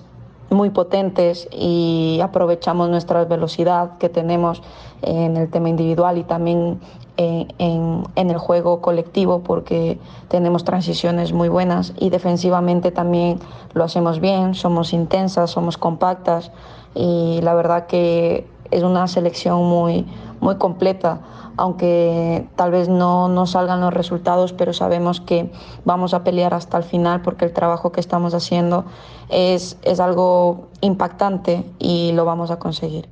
muy 0.50 0.71
potentes 0.71 1.49
y 1.52 2.21
aprovechamos 2.23 2.88
nuestra 2.88 3.25
velocidad 3.25 3.99
que 3.99 4.09
tenemos 4.09 4.62
en 5.02 5.37
el 5.37 5.50
tema 5.50 5.69
individual 5.69 6.19
y 6.19 6.25
también 6.25 6.81
en, 7.19 8.05
el 8.17 8.38
juego 8.38 8.81
colectivo 8.81 9.40
porque 9.40 9.99
tenemos 10.28 10.64
transiciones 10.64 11.33
muy 11.33 11.49
buenas 11.49 11.93
y 11.99 12.11
defensivamente 12.11 12.93
también 12.93 13.40
lo 13.75 13.85
hacemos 13.85 14.21
bien, 14.21 14.55
somos 14.55 14.93
intensas, 14.93 15.50
somos 15.50 15.76
compactas 15.76 16.52
y 16.95 17.40
la 17.43 17.55
verdad 17.55 17.87
que 17.87 18.47
es 18.71 18.83
una 18.83 19.09
selección 19.09 19.64
muy, 19.64 20.07
muy 20.40 20.57
completa, 20.57 21.21
aunque 21.59 22.47
tal 22.57 22.71
vez 22.71 22.88
no 22.88 23.29
nos 23.29 23.50
salgan 23.50 23.81
los 23.81 23.93
resultados, 23.93 24.53
pero 24.53 24.73
sabemos 24.73 25.21
que 25.21 25.50
vamos 25.85 26.15
a 26.15 26.25
pelear 26.25 26.55
hasta 26.55 26.79
el 26.79 26.85
final 26.85 27.21
porque 27.23 27.45
el 27.45 27.53
trabajo 27.53 27.93
que 27.93 28.00
estamos 28.00 28.33
haciendo 28.33 28.87
es, 29.29 29.77
es 29.83 30.00
algo 30.00 30.69
impactante 30.81 31.65
y 31.79 32.12
lo 32.12 32.25
vamos 32.25 32.50
a 32.50 32.59
conseguir. 32.59 33.09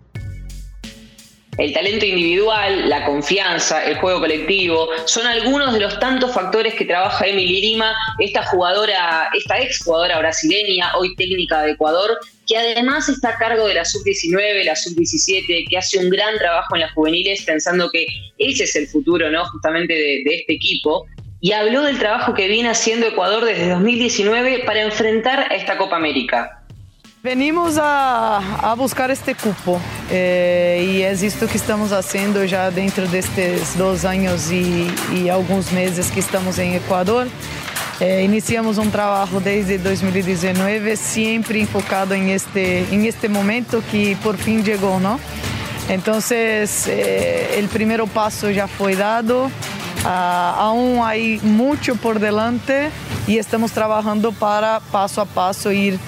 El 1.58 1.72
talento 1.72 2.04
individual, 2.04 2.88
la 2.88 3.06
confianza, 3.06 3.82
el 3.84 3.96
juego 3.98 4.20
colectivo, 4.20 4.88
son 5.06 5.26
algunos 5.26 5.72
de 5.72 5.80
los 5.80 5.98
tantos 5.98 6.30
factores 6.32 6.74
que 6.74 6.84
trabaja 6.84 7.26
Emily 7.26 7.62
Lima, 7.62 7.94
esta 8.18 8.44
jugadora, 8.44 9.30
esta 9.32 9.58
ex 9.60 9.82
jugadora 9.82 10.18
brasileña, 10.18 10.92
hoy 10.98 11.16
técnica 11.16 11.62
de 11.62 11.72
Ecuador, 11.72 12.18
que 12.46 12.56
además 12.56 13.08
está 13.08 13.30
a 13.30 13.38
cargo 13.38 13.66
de 13.66 13.74
la 13.74 13.84
sub-19, 13.84 14.64
la 14.64 14.76
sub-17, 14.76 15.68
que 15.68 15.76
hace 15.76 15.98
un 15.98 16.10
gran 16.10 16.38
trabajo 16.38 16.76
en 16.76 16.82
las 16.82 16.92
juveniles, 16.92 17.42
pensando 17.42 17.90
que 17.90 18.06
ese 18.38 18.64
es 18.64 18.76
el 18.76 18.86
futuro, 18.86 19.30
¿no? 19.30 19.44
Justamente 19.46 19.92
de, 19.94 20.22
de 20.24 20.34
este 20.36 20.54
equipo. 20.54 21.06
Y 21.40 21.52
habló 21.52 21.82
del 21.82 21.98
trabajo 21.98 22.34
que 22.34 22.48
viene 22.48 22.68
haciendo 22.68 23.06
Ecuador 23.06 23.44
desde 23.44 23.68
2019 23.68 24.62
para 24.64 24.82
enfrentar 24.82 25.52
a 25.52 25.54
esta 25.54 25.76
Copa 25.76 25.96
América. 25.96 26.62
Venimos 27.26 27.76
a, 27.76 28.70
a 28.70 28.74
buscar 28.76 29.10
este 29.10 29.34
cupo 29.34 29.80
é, 30.08 30.78
e 30.80 31.02
é 31.02 31.12
isto 31.12 31.48
que 31.48 31.56
estamos 31.56 31.90
fazendo 31.90 32.46
já 32.46 32.70
dentro 32.70 33.08
destes 33.08 33.74
dois 33.74 34.04
anos 34.04 34.48
e, 34.52 34.86
e 35.12 35.28
alguns 35.28 35.72
meses 35.72 36.08
que 36.08 36.20
estamos 36.20 36.56
em 36.60 36.76
Equador. 36.76 37.26
É, 37.98 38.22
iniciamos 38.22 38.76
um 38.76 38.90
trabalho 38.90 39.40
desde 39.40 39.78
2019, 39.78 40.96
sempre 40.96 41.60
enfocado 41.60 42.14
em 42.14 42.32
este, 42.32 42.86
em 42.92 43.06
este 43.06 43.26
momento 43.26 43.82
que 43.90 44.14
por 44.16 44.36
fim 44.36 44.62
chegou, 44.62 45.00
não? 45.00 45.18
Então, 45.88 46.18
é, 46.88 47.60
o 47.64 47.68
primeiro 47.68 48.06
passo 48.06 48.52
já 48.52 48.66
foi 48.66 48.96
dado, 48.96 49.50
ah, 50.04 50.54
aún 50.58 51.02
há 51.02 51.14
muito 51.42 51.96
por 51.96 52.18
delante 52.18 52.90
e 53.26 53.38
estamos 53.38 53.70
trabalhando 53.70 54.32
para 54.32 54.80
passo 54.92 55.20
a 55.20 55.26
passo 55.26 55.72
ir 55.72 55.98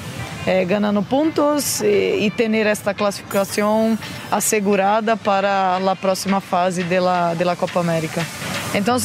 eh, 0.46 0.64
ganando 0.64 1.02
puntos 1.02 1.80
e, 1.80 2.26
e 2.26 2.30
ter 2.30 2.66
esta 2.66 2.92
classificação 2.92 3.98
assegurada 4.30 5.16
para 5.16 5.76
a 5.76 5.96
próxima 5.96 6.40
fase 6.40 6.82
da 6.82 7.56
Copa 7.56 7.80
América. 7.80 8.24
Então, 8.74 8.96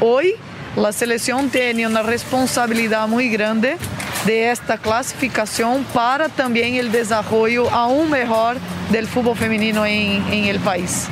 hoje, 0.00 0.36
a 0.84 0.92
seleção 0.92 1.48
tem 1.48 1.86
uma 1.86 2.02
responsabilidade 2.02 3.10
muito 3.10 3.30
grande 3.30 3.76
de 4.24 4.38
esta 4.38 4.76
classificação 4.76 5.82
para 5.94 6.28
também 6.28 6.80
o 6.80 6.88
desenvolvimento 6.88 7.68
aún 7.72 8.06
melhor 8.08 8.56
do 8.90 9.06
futebol 9.06 9.34
feminino 9.34 9.86
em, 9.86 10.22
em 10.30 10.48
el 10.48 10.60
país. 10.60 11.08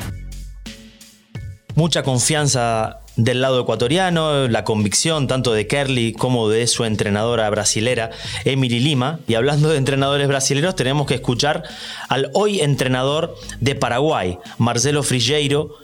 Mucha 1.74 2.02
confianza 2.02 2.98
del 3.16 3.40
lado 3.40 3.60
ecuatoriano, 3.60 4.48
la 4.48 4.64
convicción 4.64 5.26
tanto 5.26 5.52
de 5.52 5.66
Kerly 5.66 6.12
como 6.12 6.48
de 6.48 6.66
su 6.66 6.84
entrenadora 6.84 7.48
brasilera, 7.50 8.10
Emily 8.44 8.80
Lima. 8.80 9.20
Y 9.26 9.34
hablando 9.34 9.70
de 9.70 9.78
entrenadores 9.78 10.28
brasileños, 10.28 10.74
tenemos 10.74 11.06
que 11.06 11.14
escuchar 11.14 11.62
al 12.08 12.30
hoy 12.34 12.60
entrenador 12.60 13.34
de 13.60 13.74
Paraguay, 13.74 14.38
Marcelo 14.58 15.02
Frigeiro, 15.02 15.78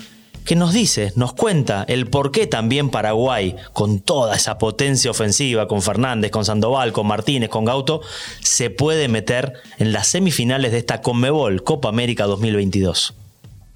que 0.50 0.56
nos 0.56 0.72
dice, 0.72 1.12
nos 1.14 1.32
cuenta 1.32 1.84
el 1.86 2.08
por 2.08 2.32
qué 2.32 2.48
también 2.48 2.90
Paraguay, 2.90 3.54
con 3.72 4.00
toda 4.00 4.34
esa 4.34 4.58
potencia 4.58 5.08
ofensiva, 5.08 5.68
con 5.68 5.80
Fernández, 5.80 6.32
con 6.32 6.44
Sandoval, 6.44 6.90
con 6.90 7.06
Martínez, 7.06 7.48
con 7.48 7.64
Gauto, 7.64 8.00
se 8.40 8.68
puede 8.68 9.06
meter 9.06 9.52
en 9.78 9.92
las 9.92 10.08
semifinales 10.08 10.72
de 10.72 10.78
esta 10.78 11.02
Conmebol 11.02 11.62
Copa 11.62 11.88
América 11.88 12.26
2022. 12.26 13.14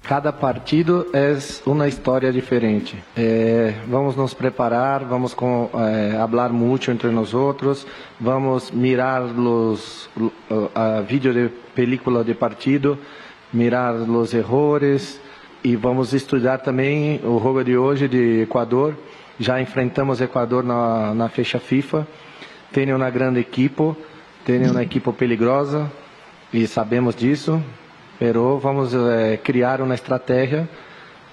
Cada 0.01 0.33
partido 0.33 1.07
é 1.13 1.37
uma 1.65 1.87
história 1.87 2.29
diferente. 2.33 3.01
É, 3.15 3.73
vamos 3.87 4.17
nos 4.17 4.33
preparar, 4.33 5.05
vamos 5.05 5.33
com, 5.33 5.69
é, 5.75 6.11
falar 6.29 6.49
muito 6.49 6.91
entre 6.91 7.09
nós 7.09 7.33
outros, 7.33 7.87
vamos 8.19 8.69
mirar 8.71 9.23
os 9.23 10.09
a 10.75 10.99
vídeo 10.99 11.33
de 11.33 11.47
película 11.73 12.21
de 12.21 12.33
partido, 12.33 12.97
mirar 13.53 13.95
os 13.95 14.33
erros 14.33 15.23
e 15.65 15.75
vamos 15.75 16.13
estudar 16.13 16.59
também 16.59 17.19
o 17.23 17.39
jogo 17.39 17.63
de 17.63 17.75
hoje 17.75 18.07
de 18.07 18.41
Equador. 18.43 18.95
Já 19.39 19.59
enfrentamos 19.59 20.21
Equador 20.21 20.63
na, 20.63 21.13
na 21.13 21.27
fecha 21.27 21.59
FIFA. 21.59 22.07
Tem 22.71 22.93
uma 22.93 23.09
grande 23.09 23.39
equipe, 23.39 23.95
tem 24.45 24.69
uma 24.69 24.83
equipe 24.83 25.11
peligrosa 25.11 25.91
e 26.53 26.67
sabemos 26.67 27.15
disso 27.15 27.61
pero 28.17 28.57
vamos 28.59 28.93
é, 28.93 29.37
criar 29.37 29.81
uma 29.81 29.93
estratégia 29.95 30.67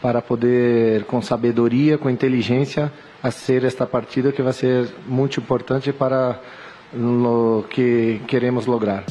para 0.00 0.20
poder, 0.20 1.04
com 1.04 1.22
sabedoria, 1.22 1.96
com 1.96 2.10
inteligência, 2.10 2.92
fazer 3.20 3.64
esta 3.64 3.86
partida 3.86 4.32
que 4.32 4.42
vai 4.42 4.52
ser 4.52 4.88
muito 5.06 5.38
importante 5.38 5.92
para 5.92 6.40
o 6.94 7.64
que 7.70 8.20
queremos 8.26 8.66
lograr. 8.66 9.04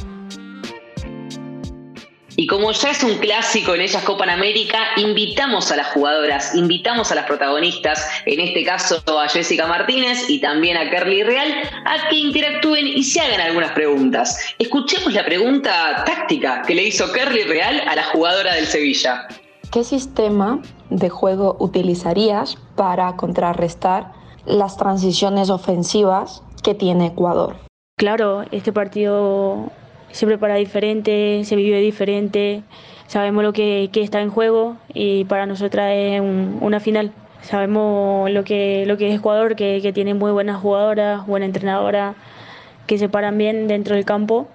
Y 2.37 2.47
como 2.47 2.71
ya 2.71 2.91
es 2.91 3.03
un 3.03 3.17
clásico 3.17 3.75
en 3.75 3.81
ellas 3.81 4.03
Copa 4.03 4.23
América, 4.31 4.79
invitamos 4.95 5.71
a 5.71 5.75
las 5.75 5.87
jugadoras, 5.87 6.55
invitamos 6.55 7.11
a 7.11 7.15
las 7.15 7.25
protagonistas, 7.25 8.07
en 8.25 8.39
este 8.39 8.63
caso 8.63 9.01
a 9.19 9.27
Jessica 9.27 9.67
Martínez 9.67 10.29
y 10.29 10.39
también 10.39 10.77
a 10.77 10.89
Kerly 10.89 11.23
Real, 11.23 11.53
a 11.85 12.09
que 12.09 12.15
interactúen 12.15 12.87
y 12.87 13.03
se 13.03 13.19
hagan 13.19 13.41
algunas 13.41 13.71
preguntas. 13.71 14.39
Escuchemos 14.59 15.13
la 15.13 15.25
pregunta 15.25 16.03
táctica 16.05 16.61
que 16.65 16.75
le 16.75 16.83
hizo 16.83 17.11
Kerly 17.11 17.43
Real 17.43 17.81
a 17.87 17.95
la 17.95 18.03
jugadora 18.05 18.55
del 18.55 18.65
Sevilla. 18.65 19.27
¿Qué 19.71 19.83
sistema 19.83 20.61
de 20.89 21.09
juego 21.09 21.57
utilizarías 21.59 22.57
para 22.75 23.15
contrarrestar 23.15 24.11
las 24.45 24.77
transiciones 24.77 25.49
ofensivas 25.49 26.43
que 26.63 26.75
tiene 26.75 27.07
Ecuador? 27.07 27.55
Claro, 27.97 28.43
este 28.51 28.73
partido 28.73 29.71
se 30.11 30.25
prepara 30.25 30.55
diferente, 30.55 31.41
se 31.43 31.55
vive 31.55 31.79
diferente, 31.79 32.63
sabemos 33.07 33.43
lo 33.43 33.53
que, 33.53 33.89
está 33.93 34.21
en 34.21 34.29
juego 34.29 34.77
y 34.93 35.25
para 35.25 35.45
nosotras 35.45 35.91
es 35.93 36.21
una 36.21 36.79
final. 36.79 37.11
Sabemos 37.41 38.29
lo 38.29 38.43
que, 38.43 38.85
lo 38.85 38.97
que 38.97 39.09
es 39.09 39.19
Ecuador, 39.19 39.55
que, 39.55 39.91
tiene 39.93 40.13
muy 40.13 40.31
buenas 40.31 40.61
jugadoras, 40.61 41.25
buena 41.25 41.45
entrenadora, 41.45 42.13
que 42.87 42.97
se 42.97 43.09
paran 43.09 43.37
bien 43.37 43.67
dentro 43.67 43.95
del 43.95 44.05
campo 44.05 44.47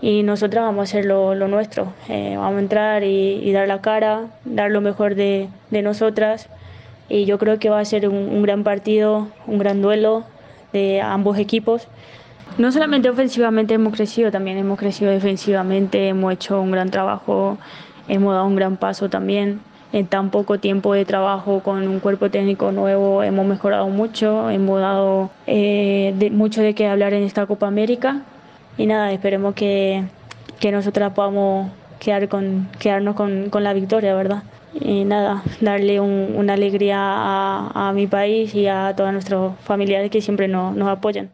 y 0.00 0.22
nosotras 0.22 0.64
vamos 0.64 0.80
a 0.80 0.82
hacer 0.82 1.04
lo, 1.06 1.34
nuestro. 1.48 1.92
Eh, 2.08 2.34
vamos 2.36 2.56
a 2.56 2.60
entrar 2.60 3.04
y, 3.04 3.50
dar 3.52 3.66
la 3.68 3.80
cara, 3.80 4.26
dar 4.44 4.70
lo 4.70 4.80
mejor 4.80 5.14
de, 5.14 5.48
nosotras 5.70 6.48
y 7.08 7.24
yo 7.24 7.38
creo 7.38 7.58
que 7.58 7.70
va 7.70 7.80
a 7.80 7.84
ser 7.84 8.08
un 8.08 8.42
gran 8.42 8.62
partido, 8.64 9.28
un 9.46 9.58
gran 9.58 9.80
duelo 9.80 10.24
de 10.72 11.00
ambos 11.00 11.38
equipos. 11.38 11.88
No 12.58 12.70
solamente 12.70 13.08
ofensivamente 13.08 13.74
hemos 13.74 13.94
crecido, 13.94 14.30
también 14.30 14.58
hemos 14.58 14.78
crecido 14.78 15.10
defensivamente, 15.10 16.08
hemos 16.08 16.32
hecho 16.34 16.60
un 16.60 16.70
gran 16.70 16.90
trabajo, 16.90 17.56
hemos 18.08 18.34
dado 18.34 18.46
un 18.46 18.56
gran 18.56 18.76
paso 18.76 19.08
también. 19.08 19.60
En 19.92 20.06
tan 20.06 20.30
poco 20.30 20.58
tiempo 20.58 20.94
de 20.94 21.04
trabajo 21.04 21.60
con 21.60 21.86
un 21.86 22.00
cuerpo 22.00 22.30
técnico 22.30 22.72
nuevo 22.72 23.22
hemos 23.22 23.44
mejorado 23.44 23.88
mucho, 23.88 24.48
hemos 24.48 24.80
dado 24.80 25.30
eh, 25.46 26.30
mucho 26.32 26.62
de 26.62 26.74
qué 26.74 26.86
hablar 26.86 27.12
en 27.12 27.24
esta 27.24 27.44
Copa 27.44 27.66
América 27.66 28.22
y 28.78 28.86
nada, 28.86 29.12
esperemos 29.12 29.54
que, 29.54 30.04
que 30.60 30.72
nosotras 30.72 31.12
podamos 31.12 31.70
quedarnos 32.00 33.14
con, 33.14 33.50
la 33.52 33.74
victoria, 33.74 34.14
¿verdad? 34.14 34.44
y 34.74 35.04
nada, 35.04 35.42
darle 35.60 36.00
una 36.00 36.54
alegría 36.54 36.96
a, 36.98 37.92
mi 37.94 38.06
país 38.06 38.54
y 38.54 38.66
a 38.66 38.94
todos 38.96 39.12
nuestros 39.12 39.54
familiares 39.60 40.10
que 40.10 40.22
siempre 40.22 40.48
nos 40.48 40.88
apoyan. 40.88 41.32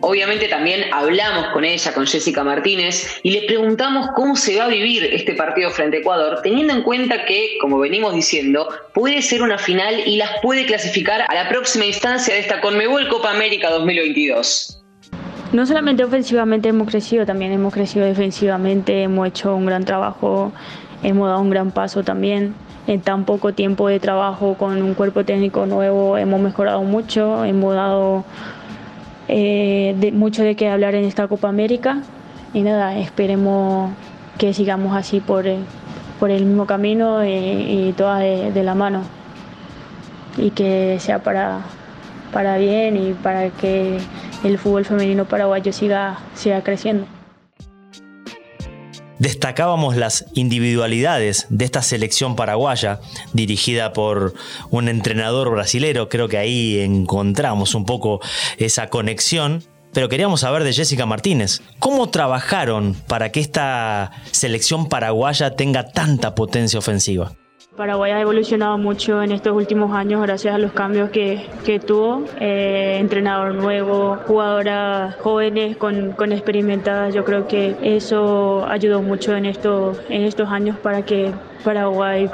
Obviamente 0.00 0.48
también 0.48 0.84
hablamos 0.92 1.48
con 1.48 1.64
ella, 1.64 1.92
con 1.92 2.06
Jessica 2.06 2.44
Martínez, 2.44 3.18
y 3.22 3.32
le 3.32 3.42
preguntamos 3.42 4.08
cómo 4.14 4.36
se 4.36 4.56
va 4.56 4.64
a 4.64 4.68
vivir 4.68 5.04
este 5.04 5.34
partido 5.34 5.70
frente 5.70 5.98
a 5.98 6.00
Ecuador, 6.00 6.40
teniendo 6.42 6.72
en 6.72 6.82
cuenta 6.82 7.24
que, 7.24 7.58
como 7.60 7.78
venimos 7.78 8.14
diciendo, 8.14 8.68
puede 8.94 9.22
ser 9.22 9.42
una 9.42 9.58
final 9.58 10.02
y 10.06 10.16
las 10.16 10.30
puede 10.40 10.66
clasificar 10.66 11.24
a 11.28 11.34
la 11.34 11.48
próxima 11.48 11.84
instancia 11.84 12.34
de 12.34 12.40
esta 12.40 12.60
Conmebol 12.60 13.08
Copa 13.08 13.30
América 13.30 13.70
2022. 13.70 14.82
No 15.52 15.66
solamente 15.66 16.04
ofensivamente 16.04 16.68
hemos 16.68 16.88
crecido, 16.88 17.26
también 17.26 17.52
hemos 17.52 17.72
crecido 17.72 18.04
defensivamente, 18.06 19.02
hemos 19.02 19.26
hecho 19.28 19.56
un 19.56 19.66
gran 19.66 19.84
trabajo 19.84 20.52
hemos 21.02 21.28
dado 21.28 21.40
un 21.40 21.50
gran 21.50 21.70
paso 21.70 22.02
también. 22.02 22.54
En 22.86 23.02
tan 23.02 23.26
poco 23.26 23.52
tiempo 23.52 23.88
de 23.88 24.00
trabajo 24.00 24.54
con 24.54 24.80
un 24.80 24.94
cuerpo 24.94 25.22
técnico 25.22 25.66
nuevo 25.66 26.16
hemos 26.16 26.40
mejorado 26.40 26.82
mucho, 26.82 27.44
hemos 27.44 27.74
dado 27.74 28.24
eh, 29.28 30.10
mucho 30.14 30.42
de 30.42 30.56
qué 30.56 30.68
hablar 30.68 30.94
en 30.94 31.04
esta 31.04 31.28
Copa 31.28 31.48
América. 31.48 32.02
Y 32.54 32.62
nada, 32.62 32.98
esperemos 32.98 33.90
que 34.38 34.54
sigamos 34.54 34.96
así 34.96 35.20
por, 35.20 35.46
eh, 35.46 35.58
por 36.18 36.30
el 36.30 36.44
mismo 36.46 36.66
camino 36.66 37.24
y, 37.24 37.94
todas 37.96 38.20
de, 38.20 38.62
la 38.62 38.74
mano. 38.74 39.02
Y 40.36 40.50
que 40.50 40.96
sea 41.00 41.22
para, 41.22 41.60
para 42.32 42.56
bien 42.58 42.96
y 42.96 43.12
para 43.12 43.50
que 43.50 43.98
el 44.44 44.58
fútbol 44.58 44.84
femenino 44.84 45.24
paraguayo 45.26 45.72
siga, 45.72 46.18
siga 46.34 46.62
creciendo 46.62 47.17
destacábamos 49.18 49.96
las 49.96 50.26
individualidades 50.34 51.46
de 51.48 51.64
esta 51.64 51.82
selección 51.82 52.36
paraguaya, 52.36 53.00
dirigida 53.32 53.92
por 53.92 54.34
un 54.70 54.88
entrenador 54.88 55.50
brasilero. 55.50 56.08
Creo 56.08 56.28
que 56.28 56.38
ahí 56.38 56.80
encontramos 56.80 57.74
un 57.74 57.84
poco 57.84 58.20
esa 58.58 58.88
conexión. 58.88 59.64
Pero 59.92 60.10
queríamos 60.10 60.40
saber 60.40 60.64
de 60.64 60.74
Jessica 60.74 61.06
Martínez, 61.06 61.62
¿cómo 61.78 62.10
trabajaron 62.10 62.94
para 63.06 63.32
que 63.32 63.40
esta 63.40 64.10
selección 64.32 64.88
paraguaya 64.88 65.56
tenga 65.56 65.88
tanta 65.90 66.34
potencia 66.34 66.78
ofensiva? 66.78 67.32
Paraguay 67.78 68.10
ha 68.10 68.20
evolucionado 68.20 68.76
mucho 68.76 69.22
en 69.22 69.30
estos 69.30 69.52
últimos 69.52 69.92
años 69.92 70.20
gracias 70.20 70.52
a 70.52 70.58
los 70.58 70.72
cambios 70.72 71.10
que, 71.10 71.46
que 71.64 71.78
tuvo. 71.78 72.24
Eh, 72.40 72.96
entrenador 72.98 73.54
nuevo, 73.54 74.18
jugadoras 74.26 75.14
jóvenes 75.20 75.76
con, 75.76 76.10
con, 76.10 76.32
experimentadas. 76.32 77.14
Yo 77.14 77.24
creo 77.24 77.46
que 77.46 77.76
eso 77.80 78.66
ayudó 78.68 79.00
mucho 79.00 79.36
en, 79.36 79.46
esto, 79.46 79.92
en 80.08 80.22
estos 80.22 80.48
años 80.48 80.76
para 80.76 81.04
que 81.04 81.30
Paraguay 81.62 82.28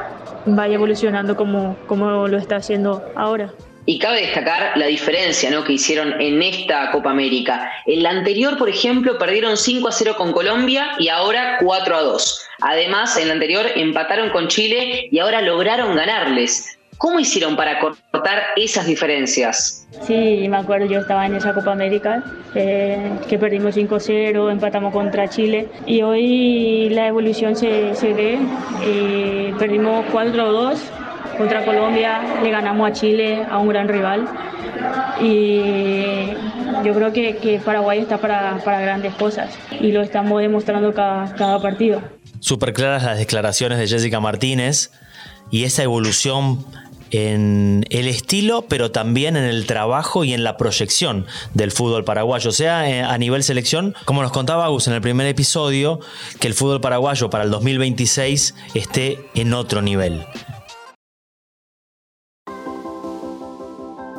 vaya 0.46 0.76
evolucionando 0.76 1.36
como, 1.36 1.76
como 1.88 2.26
lo 2.26 2.38
está 2.38 2.56
haciendo 2.56 3.02
ahora. 3.14 3.52
Y 3.86 3.98
cabe 3.98 4.22
destacar 4.22 4.76
la 4.76 4.86
diferencia 4.86 5.50
¿no? 5.50 5.64
que 5.64 5.74
hicieron 5.74 6.20
en 6.20 6.42
esta 6.42 6.90
Copa 6.90 7.10
América. 7.10 7.70
En 7.86 8.02
la 8.02 8.10
anterior, 8.10 8.56
por 8.56 8.70
ejemplo, 8.70 9.18
perdieron 9.18 9.56
5 9.56 9.88
a 9.88 9.92
0 9.92 10.14
con 10.16 10.32
Colombia 10.32 10.92
y 10.98 11.08
ahora 11.08 11.58
4 11.60 11.96
a 11.96 12.02
2. 12.02 12.46
Además, 12.62 13.16
en 13.18 13.28
la 13.28 13.34
anterior 13.34 13.66
empataron 13.74 14.30
con 14.30 14.48
Chile 14.48 15.08
y 15.10 15.18
ahora 15.18 15.42
lograron 15.42 15.94
ganarles. 15.96 16.78
¿Cómo 16.96 17.18
hicieron 17.18 17.56
para 17.56 17.80
cortar 17.80 18.42
esas 18.56 18.86
diferencias? 18.86 19.86
Sí, 20.06 20.46
me 20.48 20.56
acuerdo, 20.56 20.86
yo 20.86 21.00
estaba 21.00 21.26
en 21.26 21.34
esa 21.34 21.52
Copa 21.52 21.72
América, 21.72 22.22
eh, 22.54 23.10
que 23.28 23.38
perdimos 23.38 23.76
5-0, 23.76 24.50
empatamos 24.50 24.92
contra 24.92 25.28
Chile 25.28 25.68
y 25.86 26.02
hoy 26.02 26.88
la 26.90 27.08
evolución 27.08 27.56
se, 27.56 27.94
se 27.96 28.14
ve, 28.14 28.38
eh, 28.84 29.52
perdimos 29.58 30.06
4-2 30.12 30.78
contra 31.36 31.64
Colombia, 31.64 32.22
le 32.42 32.50
ganamos 32.50 32.90
a 32.90 32.92
Chile, 32.92 33.44
a 33.48 33.58
un 33.58 33.68
gran 33.68 33.88
rival. 33.88 34.28
Y 35.20 36.30
yo 36.84 36.94
creo 36.94 37.12
que, 37.12 37.60
Paraguay 37.64 38.00
está 38.00 38.18
para, 38.18 38.58
grandes 38.58 39.14
cosas 39.14 39.56
y 39.80 39.92
lo 39.92 40.02
estamos 40.02 40.40
demostrando 40.40 40.92
cada, 40.92 41.34
cada 41.34 41.60
partido. 41.60 42.02
Súper 42.40 42.72
claras 42.72 43.04
las 43.04 43.18
declaraciones 43.18 43.78
de 43.78 43.86
Jessica 43.86 44.20
Martínez 44.20 44.90
y 45.50 45.64
esa 45.64 45.82
evolución 45.82 46.64
en 47.10 47.86
el 47.90 48.08
estilo, 48.08 48.62
pero 48.68 48.90
también 48.90 49.36
en 49.36 49.44
el 49.44 49.66
trabajo 49.66 50.24
y 50.24 50.32
en 50.32 50.42
la 50.42 50.56
proyección 50.56 51.26
del 51.54 51.70
fútbol 51.70 52.04
paraguayo, 52.04 52.50
sea 52.50 52.90
eh, 52.90 53.02
a 53.02 53.16
nivel 53.18 53.44
selección, 53.44 53.94
como 54.04 54.22
nos 54.22 54.32
contaba 54.32 54.64
Agus 54.64 54.88
en 54.88 54.94
el 54.94 55.00
primer 55.00 55.28
episodio, 55.28 56.00
que 56.40 56.48
el 56.48 56.54
fútbol 56.54 56.80
paraguayo 56.80 57.30
para 57.30 57.44
el 57.44 57.50
2026 57.50 58.54
esté 58.74 59.20
en 59.36 59.54
otro 59.54 59.80
nivel. 59.80 60.26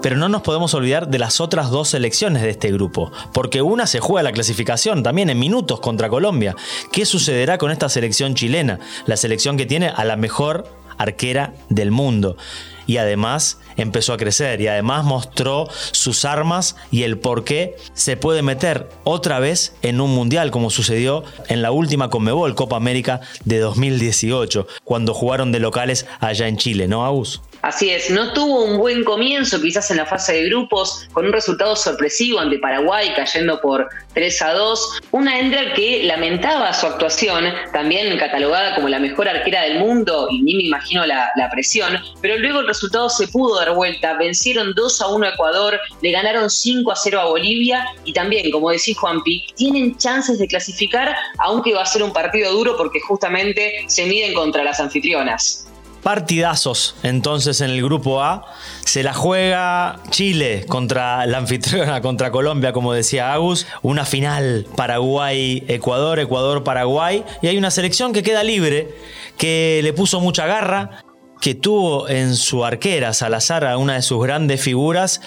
Pero 0.06 0.18
no 0.18 0.30
nos 0.30 0.44
podemos 0.44 0.72
olvidar 0.76 1.08
de 1.08 1.18
las 1.18 1.42
otras 1.42 1.72
dos 1.72 1.90
selecciones 1.90 2.44
de 2.44 2.52
este 2.52 2.72
grupo, 2.72 3.12
porque 3.34 3.64
una 3.64 3.88
se 3.88 4.00
juega 4.00 4.22
la 4.22 4.34
clasificación 4.34 5.02
también 5.02 5.32
en 5.32 5.40
minutos 5.40 5.80
contra 5.80 6.10
Colombia. 6.10 6.56
¿Qué 6.92 7.08
sucederá 7.08 7.58
con 7.58 7.72
esta 7.72 7.90
selección 7.90 8.36
chilena? 8.36 8.80
La 9.08 9.18
selección 9.18 9.58
que 9.58 9.66
tiene 9.66 9.88
a 9.88 10.06
la 10.06 10.16
mejor 10.16 10.70
arquera 11.00 11.56
del 11.70 11.90
mundo. 11.90 12.38
Y 12.86 12.98
además 12.98 13.60
empezó 13.78 14.14
a 14.14 14.18
crecer 14.18 14.62
y 14.62 14.68
además 14.68 15.06
mostró 15.06 15.68
sus 15.90 16.24
armas 16.24 16.76
y 16.92 17.02
el 17.02 17.18
por 17.18 17.44
qué 17.44 17.76
se 17.96 18.16
puede 18.16 18.44
meter 18.44 18.88
otra 19.06 19.40
vez 19.40 19.74
en 19.82 20.02
un 20.02 20.14
mundial 20.14 20.52
como 20.52 20.70
sucedió 20.70 21.24
en 21.48 21.64
la 21.64 21.72
última 21.72 22.12
Conmebol 22.12 22.54
Copa 22.54 22.76
América 22.76 23.22
de 23.44 23.58
2018, 23.58 24.68
cuando 24.84 25.16
jugaron 25.16 25.52
de 25.52 25.60
locales 25.60 26.06
allá 26.20 26.48
en 26.48 26.58
Chile, 26.58 26.88
¿no, 26.88 27.08
Agus? 27.08 27.42
Así 27.66 27.90
es, 27.90 28.12
no 28.12 28.32
tuvo 28.32 28.64
un 28.64 28.78
buen 28.78 29.04
comienzo 29.04 29.60
quizás 29.60 29.90
en 29.90 29.98
la 29.98 30.06
fase 30.06 30.34
de 30.34 30.50
grupos, 30.50 31.08
con 31.14 31.26
un 31.26 31.34
resultado 31.34 31.76
sorpresivo 31.76 32.40
ante 32.40 32.60
Paraguay 32.60 33.12
cayendo 33.16 33.60
por 33.60 33.90
3 34.14 34.42
a 34.44 34.54
2. 34.54 35.02
Una 35.10 35.40
Endler 35.40 35.74
que 35.74 36.04
lamentaba 36.04 36.72
su 36.74 36.86
actuación, 36.86 37.44
también 37.74 38.16
catalogada 38.20 38.76
como 38.76 38.88
la 38.88 39.00
mejor 39.00 39.28
arquera 39.28 39.64
del 39.64 39.80
mundo, 39.80 40.28
y 40.30 40.44
ni 40.44 40.54
me 40.54 40.64
imagino 40.66 41.08
la, 41.08 41.32
presión, 41.52 41.98
pero 42.22 42.38
luego 42.38 42.60
el 42.60 42.68
resultado 42.68 43.10
se 43.10 43.28
pudo 43.30 43.56
dar 43.56 43.74
vuelta. 43.74 44.14
Vencieron 44.14 44.76
2 44.76 45.02
a 45.02 45.08
1 45.08 45.26
a 45.26 45.30
Ecuador, 45.30 45.80
le 46.04 46.12
ganaron 46.12 46.52
5 46.52 46.92
a 46.92 46.96
0 46.96 47.20
a 47.20 47.26
Bolivia 47.26 47.84
y 48.04 48.14
también, 48.14 48.52
como 48.52 48.70
decís 48.70 48.96
Juanpi, 48.96 49.48
tienen 49.56 49.98
chances 49.98 50.38
de 50.38 50.48
clasificar, 50.48 51.16
aunque 51.40 51.74
va 51.74 51.82
a 51.82 51.86
ser 51.88 52.04
un 52.04 52.14
partido 52.14 52.52
duro 52.52 52.78
porque 52.78 53.00
justamente 53.00 53.86
se 53.88 54.06
miden 54.06 54.36
contra 54.36 54.64
las 54.64 54.80
anfitrionas. 54.80 55.66
Partidazos 56.06 56.94
entonces 57.02 57.62
en 57.62 57.72
el 57.72 57.82
grupo 57.82 58.22
A. 58.22 58.46
Se 58.86 59.02
la 59.02 59.16
juega 59.16 60.04
Chile 60.12 60.68
contra 60.70 61.26
la 61.26 61.40
anfitriona, 61.40 62.00
contra 62.02 62.30
Colombia, 62.30 62.74
como 62.74 62.94
decía 62.94 63.34
Agus. 63.34 63.66
Una 63.82 64.06
final 64.06 64.68
Paraguay-Ecuador, 64.76 66.20
Ecuador-Paraguay. 66.20 67.24
Y 67.42 67.48
hay 67.48 67.58
una 67.58 67.72
selección 67.72 68.14
que 68.14 68.22
queda 68.22 68.44
libre, 68.44 68.94
que 69.36 69.80
le 69.82 69.94
puso 69.94 70.20
mucha 70.20 70.46
garra, 70.46 71.04
que 71.42 71.56
tuvo 71.56 72.08
en 72.08 72.36
su 72.36 72.64
arquera 72.64 73.12
Salazar 73.14 73.66
a 73.66 73.80
una 73.80 73.96
de 73.96 74.04
sus 74.04 74.24
grandes 74.24 74.62
figuras 74.62 75.22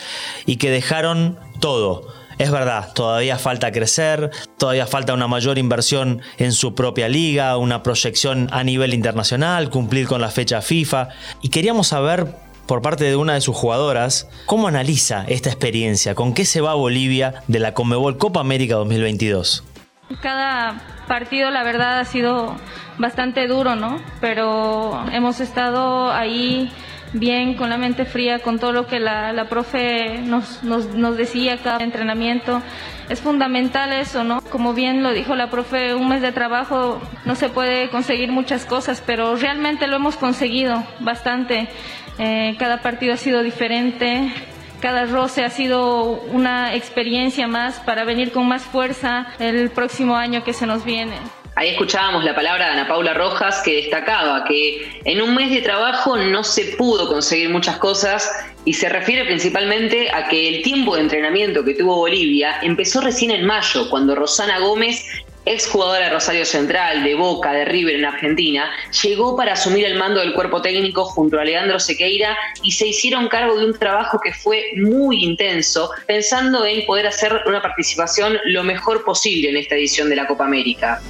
y 0.46 0.58
que 0.58 0.70
dejaron 0.70 1.40
todo 1.58 2.17
es 2.38 2.50
verdad, 2.50 2.92
todavía 2.92 3.36
falta 3.38 3.72
crecer, 3.72 4.30
todavía 4.56 4.86
falta 4.86 5.14
una 5.14 5.26
mayor 5.26 5.58
inversión 5.58 6.22
en 6.38 6.52
su 6.52 6.74
propia 6.74 7.08
liga, 7.08 7.56
una 7.56 7.82
proyección 7.82 8.48
a 8.52 8.62
nivel 8.62 8.94
internacional, 8.94 9.70
cumplir 9.70 10.06
con 10.06 10.20
la 10.20 10.30
fecha 10.30 10.62
FIFA. 10.62 11.08
Y 11.42 11.48
queríamos 11.48 11.88
saber 11.88 12.28
por 12.66 12.82
parte 12.82 13.04
de 13.04 13.16
una 13.16 13.34
de 13.34 13.40
sus 13.40 13.56
jugadoras, 13.56 14.28
¿cómo 14.46 14.68
analiza 14.68 15.24
esta 15.26 15.48
experiencia? 15.48 16.14
¿Con 16.14 16.34
qué 16.34 16.44
se 16.44 16.60
va 16.60 16.74
Bolivia 16.74 17.42
de 17.48 17.58
la 17.58 17.74
Conmebol 17.74 18.18
Copa 18.18 18.40
América 18.40 18.74
2022? 18.76 19.64
Cada 20.22 20.80
partido 21.08 21.50
la 21.50 21.64
verdad 21.64 21.98
ha 21.98 22.04
sido 22.04 22.56
bastante 22.98 23.48
duro, 23.48 23.74
¿no? 23.74 24.00
Pero 24.20 25.02
hemos 25.12 25.40
estado 25.40 26.12
ahí 26.12 26.70
bien, 27.12 27.54
con 27.54 27.70
la 27.70 27.78
mente 27.78 28.04
fría, 28.04 28.40
con 28.40 28.58
todo 28.58 28.72
lo 28.72 28.86
que 28.86 29.00
la, 29.00 29.32
la 29.32 29.48
profe 29.48 30.18
nos, 30.18 30.62
nos, 30.62 30.94
nos 30.94 31.16
decía 31.16 31.58
cada 31.58 31.82
entrenamiento. 31.82 32.62
Es 33.08 33.20
fundamental 33.20 33.92
eso, 33.92 34.24
¿no? 34.24 34.40
Como 34.42 34.74
bien 34.74 35.02
lo 35.02 35.12
dijo 35.12 35.34
la 35.34 35.50
profe, 35.50 35.94
un 35.94 36.08
mes 36.08 36.20
de 36.20 36.32
trabajo 36.32 37.00
no 37.24 37.34
se 37.34 37.48
puede 37.48 37.88
conseguir 37.88 38.30
muchas 38.30 38.66
cosas, 38.66 39.02
pero 39.04 39.34
realmente 39.36 39.86
lo 39.86 39.96
hemos 39.96 40.16
conseguido 40.16 40.84
bastante. 41.00 41.68
Eh, 42.18 42.56
cada 42.58 42.82
partido 42.82 43.14
ha 43.14 43.16
sido 43.16 43.42
diferente, 43.42 44.30
cada 44.80 45.06
roce 45.06 45.44
ha 45.44 45.50
sido 45.50 46.20
una 46.32 46.74
experiencia 46.74 47.48
más 47.48 47.80
para 47.80 48.04
venir 48.04 48.32
con 48.32 48.46
más 48.46 48.62
fuerza 48.62 49.28
el 49.38 49.70
próximo 49.70 50.16
año 50.16 50.44
que 50.44 50.52
se 50.52 50.66
nos 50.66 50.84
viene. 50.84 51.16
Ahí 51.58 51.70
escuchábamos 51.70 52.22
la 52.22 52.36
palabra 52.36 52.66
de 52.66 52.72
Ana 52.74 52.86
Paula 52.86 53.14
Rojas 53.14 53.62
que 53.64 53.74
destacaba 53.74 54.44
que 54.44 55.00
en 55.04 55.20
un 55.20 55.34
mes 55.34 55.50
de 55.50 55.60
trabajo 55.60 56.16
no 56.16 56.44
se 56.44 56.76
pudo 56.76 57.08
conseguir 57.08 57.48
muchas 57.48 57.78
cosas 57.78 58.30
y 58.64 58.74
se 58.74 58.88
refiere 58.88 59.24
principalmente 59.24 60.08
a 60.14 60.28
que 60.28 60.46
el 60.46 60.62
tiempo 60.62 60.94
de 60.94 61.00
entrenamiento 61.00 61.64
que 61.64 61.74
tuvo 61.74 61.96
Bolivia 61.96 62.60
empezó 62.62 63.00
recién 63.00 63.32
en 63.32 63.44
mayo, 63.44 63.90
cuando 63.90 64.14
Rosana 64.14 64.60
Gómez 64.60 65.04
exjugadora 65.46 66.04
de 66.04 66.10
Rosario 66.10 66.44
Central, 66.44 67.02
de 67.02 67.16
Boca, 67.16 67.52
de 67.52 67.64
River 67.64 67.96
en 67.96 68.04
Argentina, 68.04 68.70
llegó 69.02 69.36
para 69.36 69.54
asumir 69.54 69.84
el 69.84 69.98
mando 69.98 70.20
del 70.20 70.34
cuerpo 70.34 70.62
técnico 70.62 71.06
junto 71.06 71.40
a 71.40 71.44
Leandro 71.44 71.80
Sequeira 71.80 72.36
y 72.62 72.70
se 72.70 72.86
hicieron 72.86 73.26
cargo 73.26 73.58
de 73.58 73.66
un 73.66 73.76
trabajo 73.76 74.20
que 74.22 74.32
fue 74.32 74.74
muy 74.76 75.24
intenso, 75.24 75.90
pensando 76.06 76.64
en 76.64 76.86
poder 76.86 77.08
hacer 77.08 77.42
una 77.46 77.60
participación 77.60 78.38
lo 78.44 78.62
mejor 78.62 79.04
posible 79.04 79.48
en 79.48 79.56
esta 79.56 79.74
edición 79.74 80.08
de 80.08 80.14
la 80.14 80.28
Copa 80.28 80.44
América. 80.44 81.00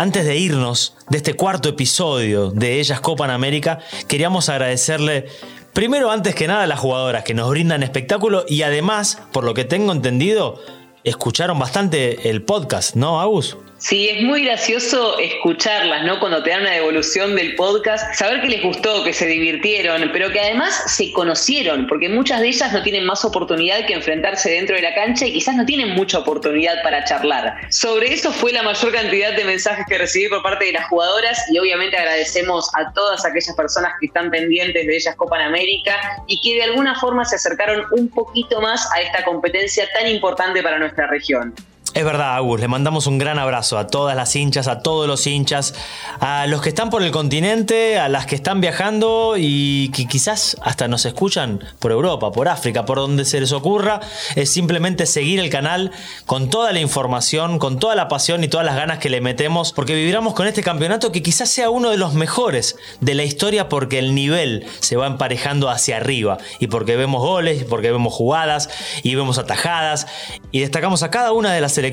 Antes 0.00 0.26
de 0.26 0.36
irnos 0.36 0.94
de 1.10 1.16
este 1.16 1.34
cuarto 1.34 1.68
episodio 1.68 2.52
de 2.52 2.78
Ellas 2.78 3.00
Copan 3.00 3.30
América, 3.30 3.80
queríamos 4.06 4.48
agradecerle 4.48 5.26
primero, 5.72 6.12
antes 6.12 6.36
que 6.36 6.46
nada, 6.46 6.62
a 6.62 6.66
las 6.68 6.78
jugadoras 6.78 7.24
que 7.24 7.34
nos 7.34 7.50
brindan 7.50 7.82
espectáculo 7.82 8.44
y 8.48 8.62
además, 8.62 9.20
por 9.32 9.42
lo 9.42 9.54
que 9.54 9.64
tengo 9.64 9.90
entendido, 9.90 10.62
escucharon 11.02 11.58
bastante 11.58 12.30
el 12.30 12.44
podcast, 12.44 12.94
¿no, 12.94 13.20
Agus? 13.20 13.56
Sí, 13.78 14.08
es 14.08 14.24
muy 14.24 14.44
gracioso 14.44 15.20
escucharlas, 15.20 16.04
¿no? 16.04 16.18
Cuando 16.18 16.42
te 16.42 16.50
dan 16.50 16.62
una 16.62 16.72
devolución 16.72 17.36
del 17.36 17.54
podcast, 17.54 18.12
saber 18.12 18.40
que 18.40 18.48
les 18.48 18.62
gustó, 18.64 19.04
que 19.04 19.12
se 19.12 19.26
divirtieron, 19.26 20.10
pero 20.12 20.32
que 20.32 20.40
además 20.40 20.74
se 20.96 21.12
conocieron, 21.12 21.86
porque 21.86 22.08
muchas 22.08 22.40
de 22.40 22.48
ellas 22.48 22.72
no 22.72 22.82
tienen 22.82 23.06
más 23.06 23.24
oportunidad 23.24 23.86
que 23.86 23.92
enfrentarse 23.92 24.50
dentro 24.50 24.74
de 24.74 24.82
la 24.82 24.94
cancha 24.96 25.26
y 25.26 25.32
quizás 25.32 25.54
no 25.54 25.64
tienen 25.64 25.90
mucha 25.90 26.18
oportunidad 26.18 26.82
para 26.82 27.04
charlar. 27.04 27.54
Sobre 27.70 28.12
eso 28.12 28.32
fue 28.32 28.52
la 28.52 28.64
mayor 28.64 28.92
cantidad 28.92 29.36
de 29.36 29.44
mensajes 29.44 29.86
que 29.88 29.96
recibí 29.96 30.28
por 30.28 30.42
parte 30.42 30.64
de 30.64 30.72
las 30.72 30.88
jugadoras 30.88 31.38
y 31.48 31.60
obviamente 31.60 31.96
agradecemos 31.96 32.68
a 32.74 32.92
todas 32.92 33.24
aquellas 33.24 33.54
personas 33.54 33.92
que 34.00 34.06
están 34.06 34.28
pendientes 34.32 34.88
de 34.88 34.96
ellas 34.96 35.14
Copa 35.14 35.36
en 35.36 35.46
América 35.46 35.94
y 36.26 36.40
que 36.40 36.56
de 36.56 36.64
alguna 36.64 36.98
forma 36.98 37.24
se 37.24 37.36
acercaron 37.36 37.84
un 37.92 38.08
poquito 38.08 38.60
más 38.60 38.88
a 38.92 39.02
esta 39.02 39.24
competencia 39.24 39.88
tan 39.96 40.08
importante 40.08 40.64
para 40.64 40.80
nuestra 40.80 41.06
región. 41.06 41.54
Es 41.98 42.04
verdad, 42.04 42.36
Agus, 42.36 42.60
le 42.60 42.68
mandamos 42.68 43.08
un 43.08 43.18
gran 43.18 43.40
abrazo 43.40 43.76
a 43.76 43.88
todas 43.88 44.14
las 44.14 44.36
hinchas, 44.36 44.68
a 44.68 44.82
todos 44.82 45.08
los 45.08 45.26
hinchas, 45.26 45.74
a 46.20 46.46
los 46.46 46.62
que 46.62 46.68
están 46.68 46.90
por 46.90 47.02
el 47.02 47.10
continente, 47.10 47.98
a 47.98 48.08
las 48.08 48.24
que 48.24 48.36
están 48.36 48.60
viajando 48.60 49.34
y 49.36 49.88
que 49.88 50.06
quizás 50.06 50.56
hasta 50.62 50.86
nos 50.86 51.06
escuchan 51.06 51.58
por 51.80 51.90
Europa, 51.90 52.30
por 52.30 52.46
África, 52.46 52.84
por 52.84 52.98
donde 52.98 53.24
se 53.24 53.40
les 53.40 53.50
ocurra. 53.50 53.98
Es 54.36 54.48
simplemente 54.48 55.06
seguir 55.06 55.40
el 55.40 55.50
canal 55.50 55.90
con 56.24 56.50
toda 56.50 56.70
la 56.70 56.78
información, 56.78 57.58
con 57.58 57.80
toda 57.80 57.96
la 57.96 58.06
pasión 58.06 58.44
y 58.44 58.48
todas 58.48 58.64
las 58.64 58.76
ganas 58.76 59.00
que 59.00 59.10
le 59.10 59.20
metemos, 59.20 59.72
porque 59.72 59.96
viviramos 59.96 60.34
con 60.34 60.46
este 60.46 60.62
campeonato 60.62 61.10
que 61.10 61.20
quizás 61.20 61.48
sea 61.48 61.68
uno 61.68 61.90
de 61.90 61.96
los 61.96 62.14
mejores 62.14 62.76
de 63.00 63.16
la 63.16 63.24
historia 63.24 63.68
porque 63.68 63.98
el 63.98 64.14
nivel 64.14 64.66
se 64.78 64.94
va 64.94 65.08
emparejando 65.08 65.68
hacia 65.68 65.96
arriba 65.96 66.38
y 66.60 66.68
porque 66.68 66.94
vemos 66.94 67.22
goles, 67.22 67.64
porque 67.64 67.90
vemos 67.90 68.14
jugadas 68.14 68.70
y 69.02 69.16
vemos 69.16 69.38
atajadas 69.38 70.06
y 70.52 70.60
destacamos 70.60 71.02
a 71.02 71.10
cada 71.10 71.32
una 71.32 71.52
de 71.52 71.60
las 71.60 71.72
selecciones. 71.72 71.87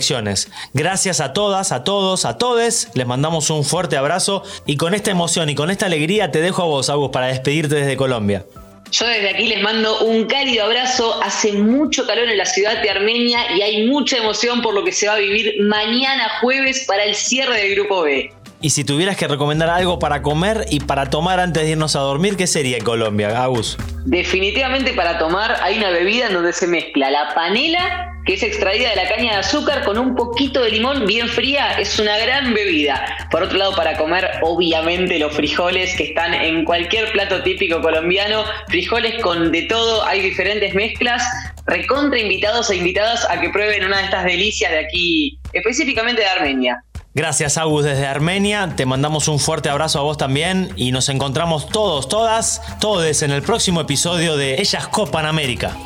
Gracias 0.73 1.21
a 1.21 1.33
todas, 1.33 1.71
a 1.71 1.83
todos, 1.83 2.25
a 2.25 2.37
todes. 2.37 2.89
Les 2.93 3.07
mandamos 3.07 3.49
un 3.49 3.63
fuerte 3.63 3.97
abrazo 3.97 4.43
y 4.65 4.77
con 4.77 4.93
esta 4.93 5.11
emoción 5.11 5.49
y 5.49 5.55
con 5.55 5.71
esta 5.71 5.85
alegría 5.85 6.31
te 6.31 6.41
dejo 6.41 6.63
a 6.63 6.65
vos, 6.65 6.89
Agus, 6.89 7.11
para 7.11 7.27
despedirte 7.27 7.75
desde 7.75 7.97
Colombia. 7.97 8.45
Yo 8.91 9.07
desde 9.07 9.29
aquí 9.29 9.47
les 9.47 9.61
mando 9.61 9.99
un 10.01 10.25
cálido 10.25 10.65
abrazo. 10.65 11.21
Hace 11.23 11.53
mucho 11.53 12.05
calor 12.05 12.29
en 12.29 12.37
la 12.37 12.45
ciudad 12.45 12.81
de 12.81 12.89
Armenia 12.89 13.39
y 13.55 13.61
hay 13.61 13.87
mucha 13.87 14.17
emoción 14.17 14.61
por 14.61 14.73
lo 14.73 14.83
que 14.83 14.91
se 14.91 15.07
va 15.07 15.13
a 15.13 15.17
vivir 15.17 15.55
mañana 15.61 16.29
jueves 16.41 16.85
para 16.87 17.03
el 17.03 17.15
cierre 17.15 17.61
del 17.61 17.75
Grupo 17.75 18.03
B. 18.03 18.31
Y 18.61 18.69
si 18.69 18.83
tuvieras 18.83 19.17
que 19.17 19.27
recomendar 19.27 19.69
algo 19.69 19.99
para 19.99 20.21
comer 20.21 20.65
y 20.69 20.79
para 20.79 21.09
tomar 21.09 21.39
antes 21.39 21.63
de 21.63 21.71
irnos 21.71 21.95
a 21.95 21.99
dormir, 21.99 22.37
¿qué 22.37 22.47
sería 22.47 22.77
en 22.77 22.83
Colombia, 22.83 23.43
Agus? 23.43 23.77
Definitivamente 24.05 24.93
para 24.93 25.19
tomar 25.19 25.57
hay 25.61 25.77
una 25.77 25.89
bebida 25.89 26.27
en 26.27 26.33
donde 26.33 26.53
se 26.53 26.65
mezcla 26.65 27.11
la 27.11 27.33
panela, 27.35 28.14
que 28.25 28.33
es 28.33 28.43
extraída 28.43 28.89
de 28.89 28.95
la 28.95 29.07
caña 29.07 29.33
de 29.33 29.37
azúcar, 29.39 29.83
con 29.83 29.97
un 29.97 30.15
poquito 30.15 30.61
de 30.61 30.71
limón 30.71 31.05
bien 31.05 31.27
fría. 31.27 31.79
Es 31.79 31.99
una 31.99 32.17
gran 32.17 32.53
bebida. 32.53 33.05
Por 33.29 33.43
otro 33.43 33.57
lado, 33.57 33.75
para 33.75 33.97
comer, 33.97 34.39
obviamente 34.41 35.19
los 35.19 35.33
frijoles 35.33 35.95
que 35.95 36.05
están 36.05 36.33
en 36.33 36.65
cualquier 36.65 37.11
plato 37.11 37.43
típico 37.43 37.81
colombiano. 37.81 38.43
Frijoles 38.67 39.21
con 39.21 39.51
de 39.51 39.63
todo, 39.63 40.03
hay 40.05 40.21
diferentes 40.21 40.73
mezclas. 40.73 41.23
Recontra 41.67 42.19
invitados 42.19 42.69
e 42.71 42.77
invitadas 42.77 43.27
a 43.29 43.39
que 43.39 43.49
prueben 43.49 43.85
una 43.85 43.99
de 43.99 44.03
estas 44.05 44.25
delicias 44.25 44.71
de 44.71 44.79
aquí, 44.79 45.39
específicamente 45.53 46.21
de 46.21 46.27
Armenia. 46.27 46.83
Gracias, 47.13 47.57
Agus, 47.57 47.85
desde 47.85 48.05
Armenia. 48.07 48.73
Te 48.75 48.85
mandamos 48.85 49.27
un 49.29 49.39
fuerte 49.39 49.69
abrazo 49.69 49.99
a 49.99 50.03
vos 50.03 50.17
también 50.17 50.73
y 50.75 50.91
nos 50.91 51.07
encontramos 51.09 51.69
todos, 51.69 52.09
todas, 52.09 52.61
todos 52.81 53.21
en 53.23 53.31
el 53.31 53.41
próximo 53.41 53.81
episodio 53.81 54.35
de 54.35 54.55
Ellas 54.55 54.87
Copan 54.89 55.25
América. 55.25 55.77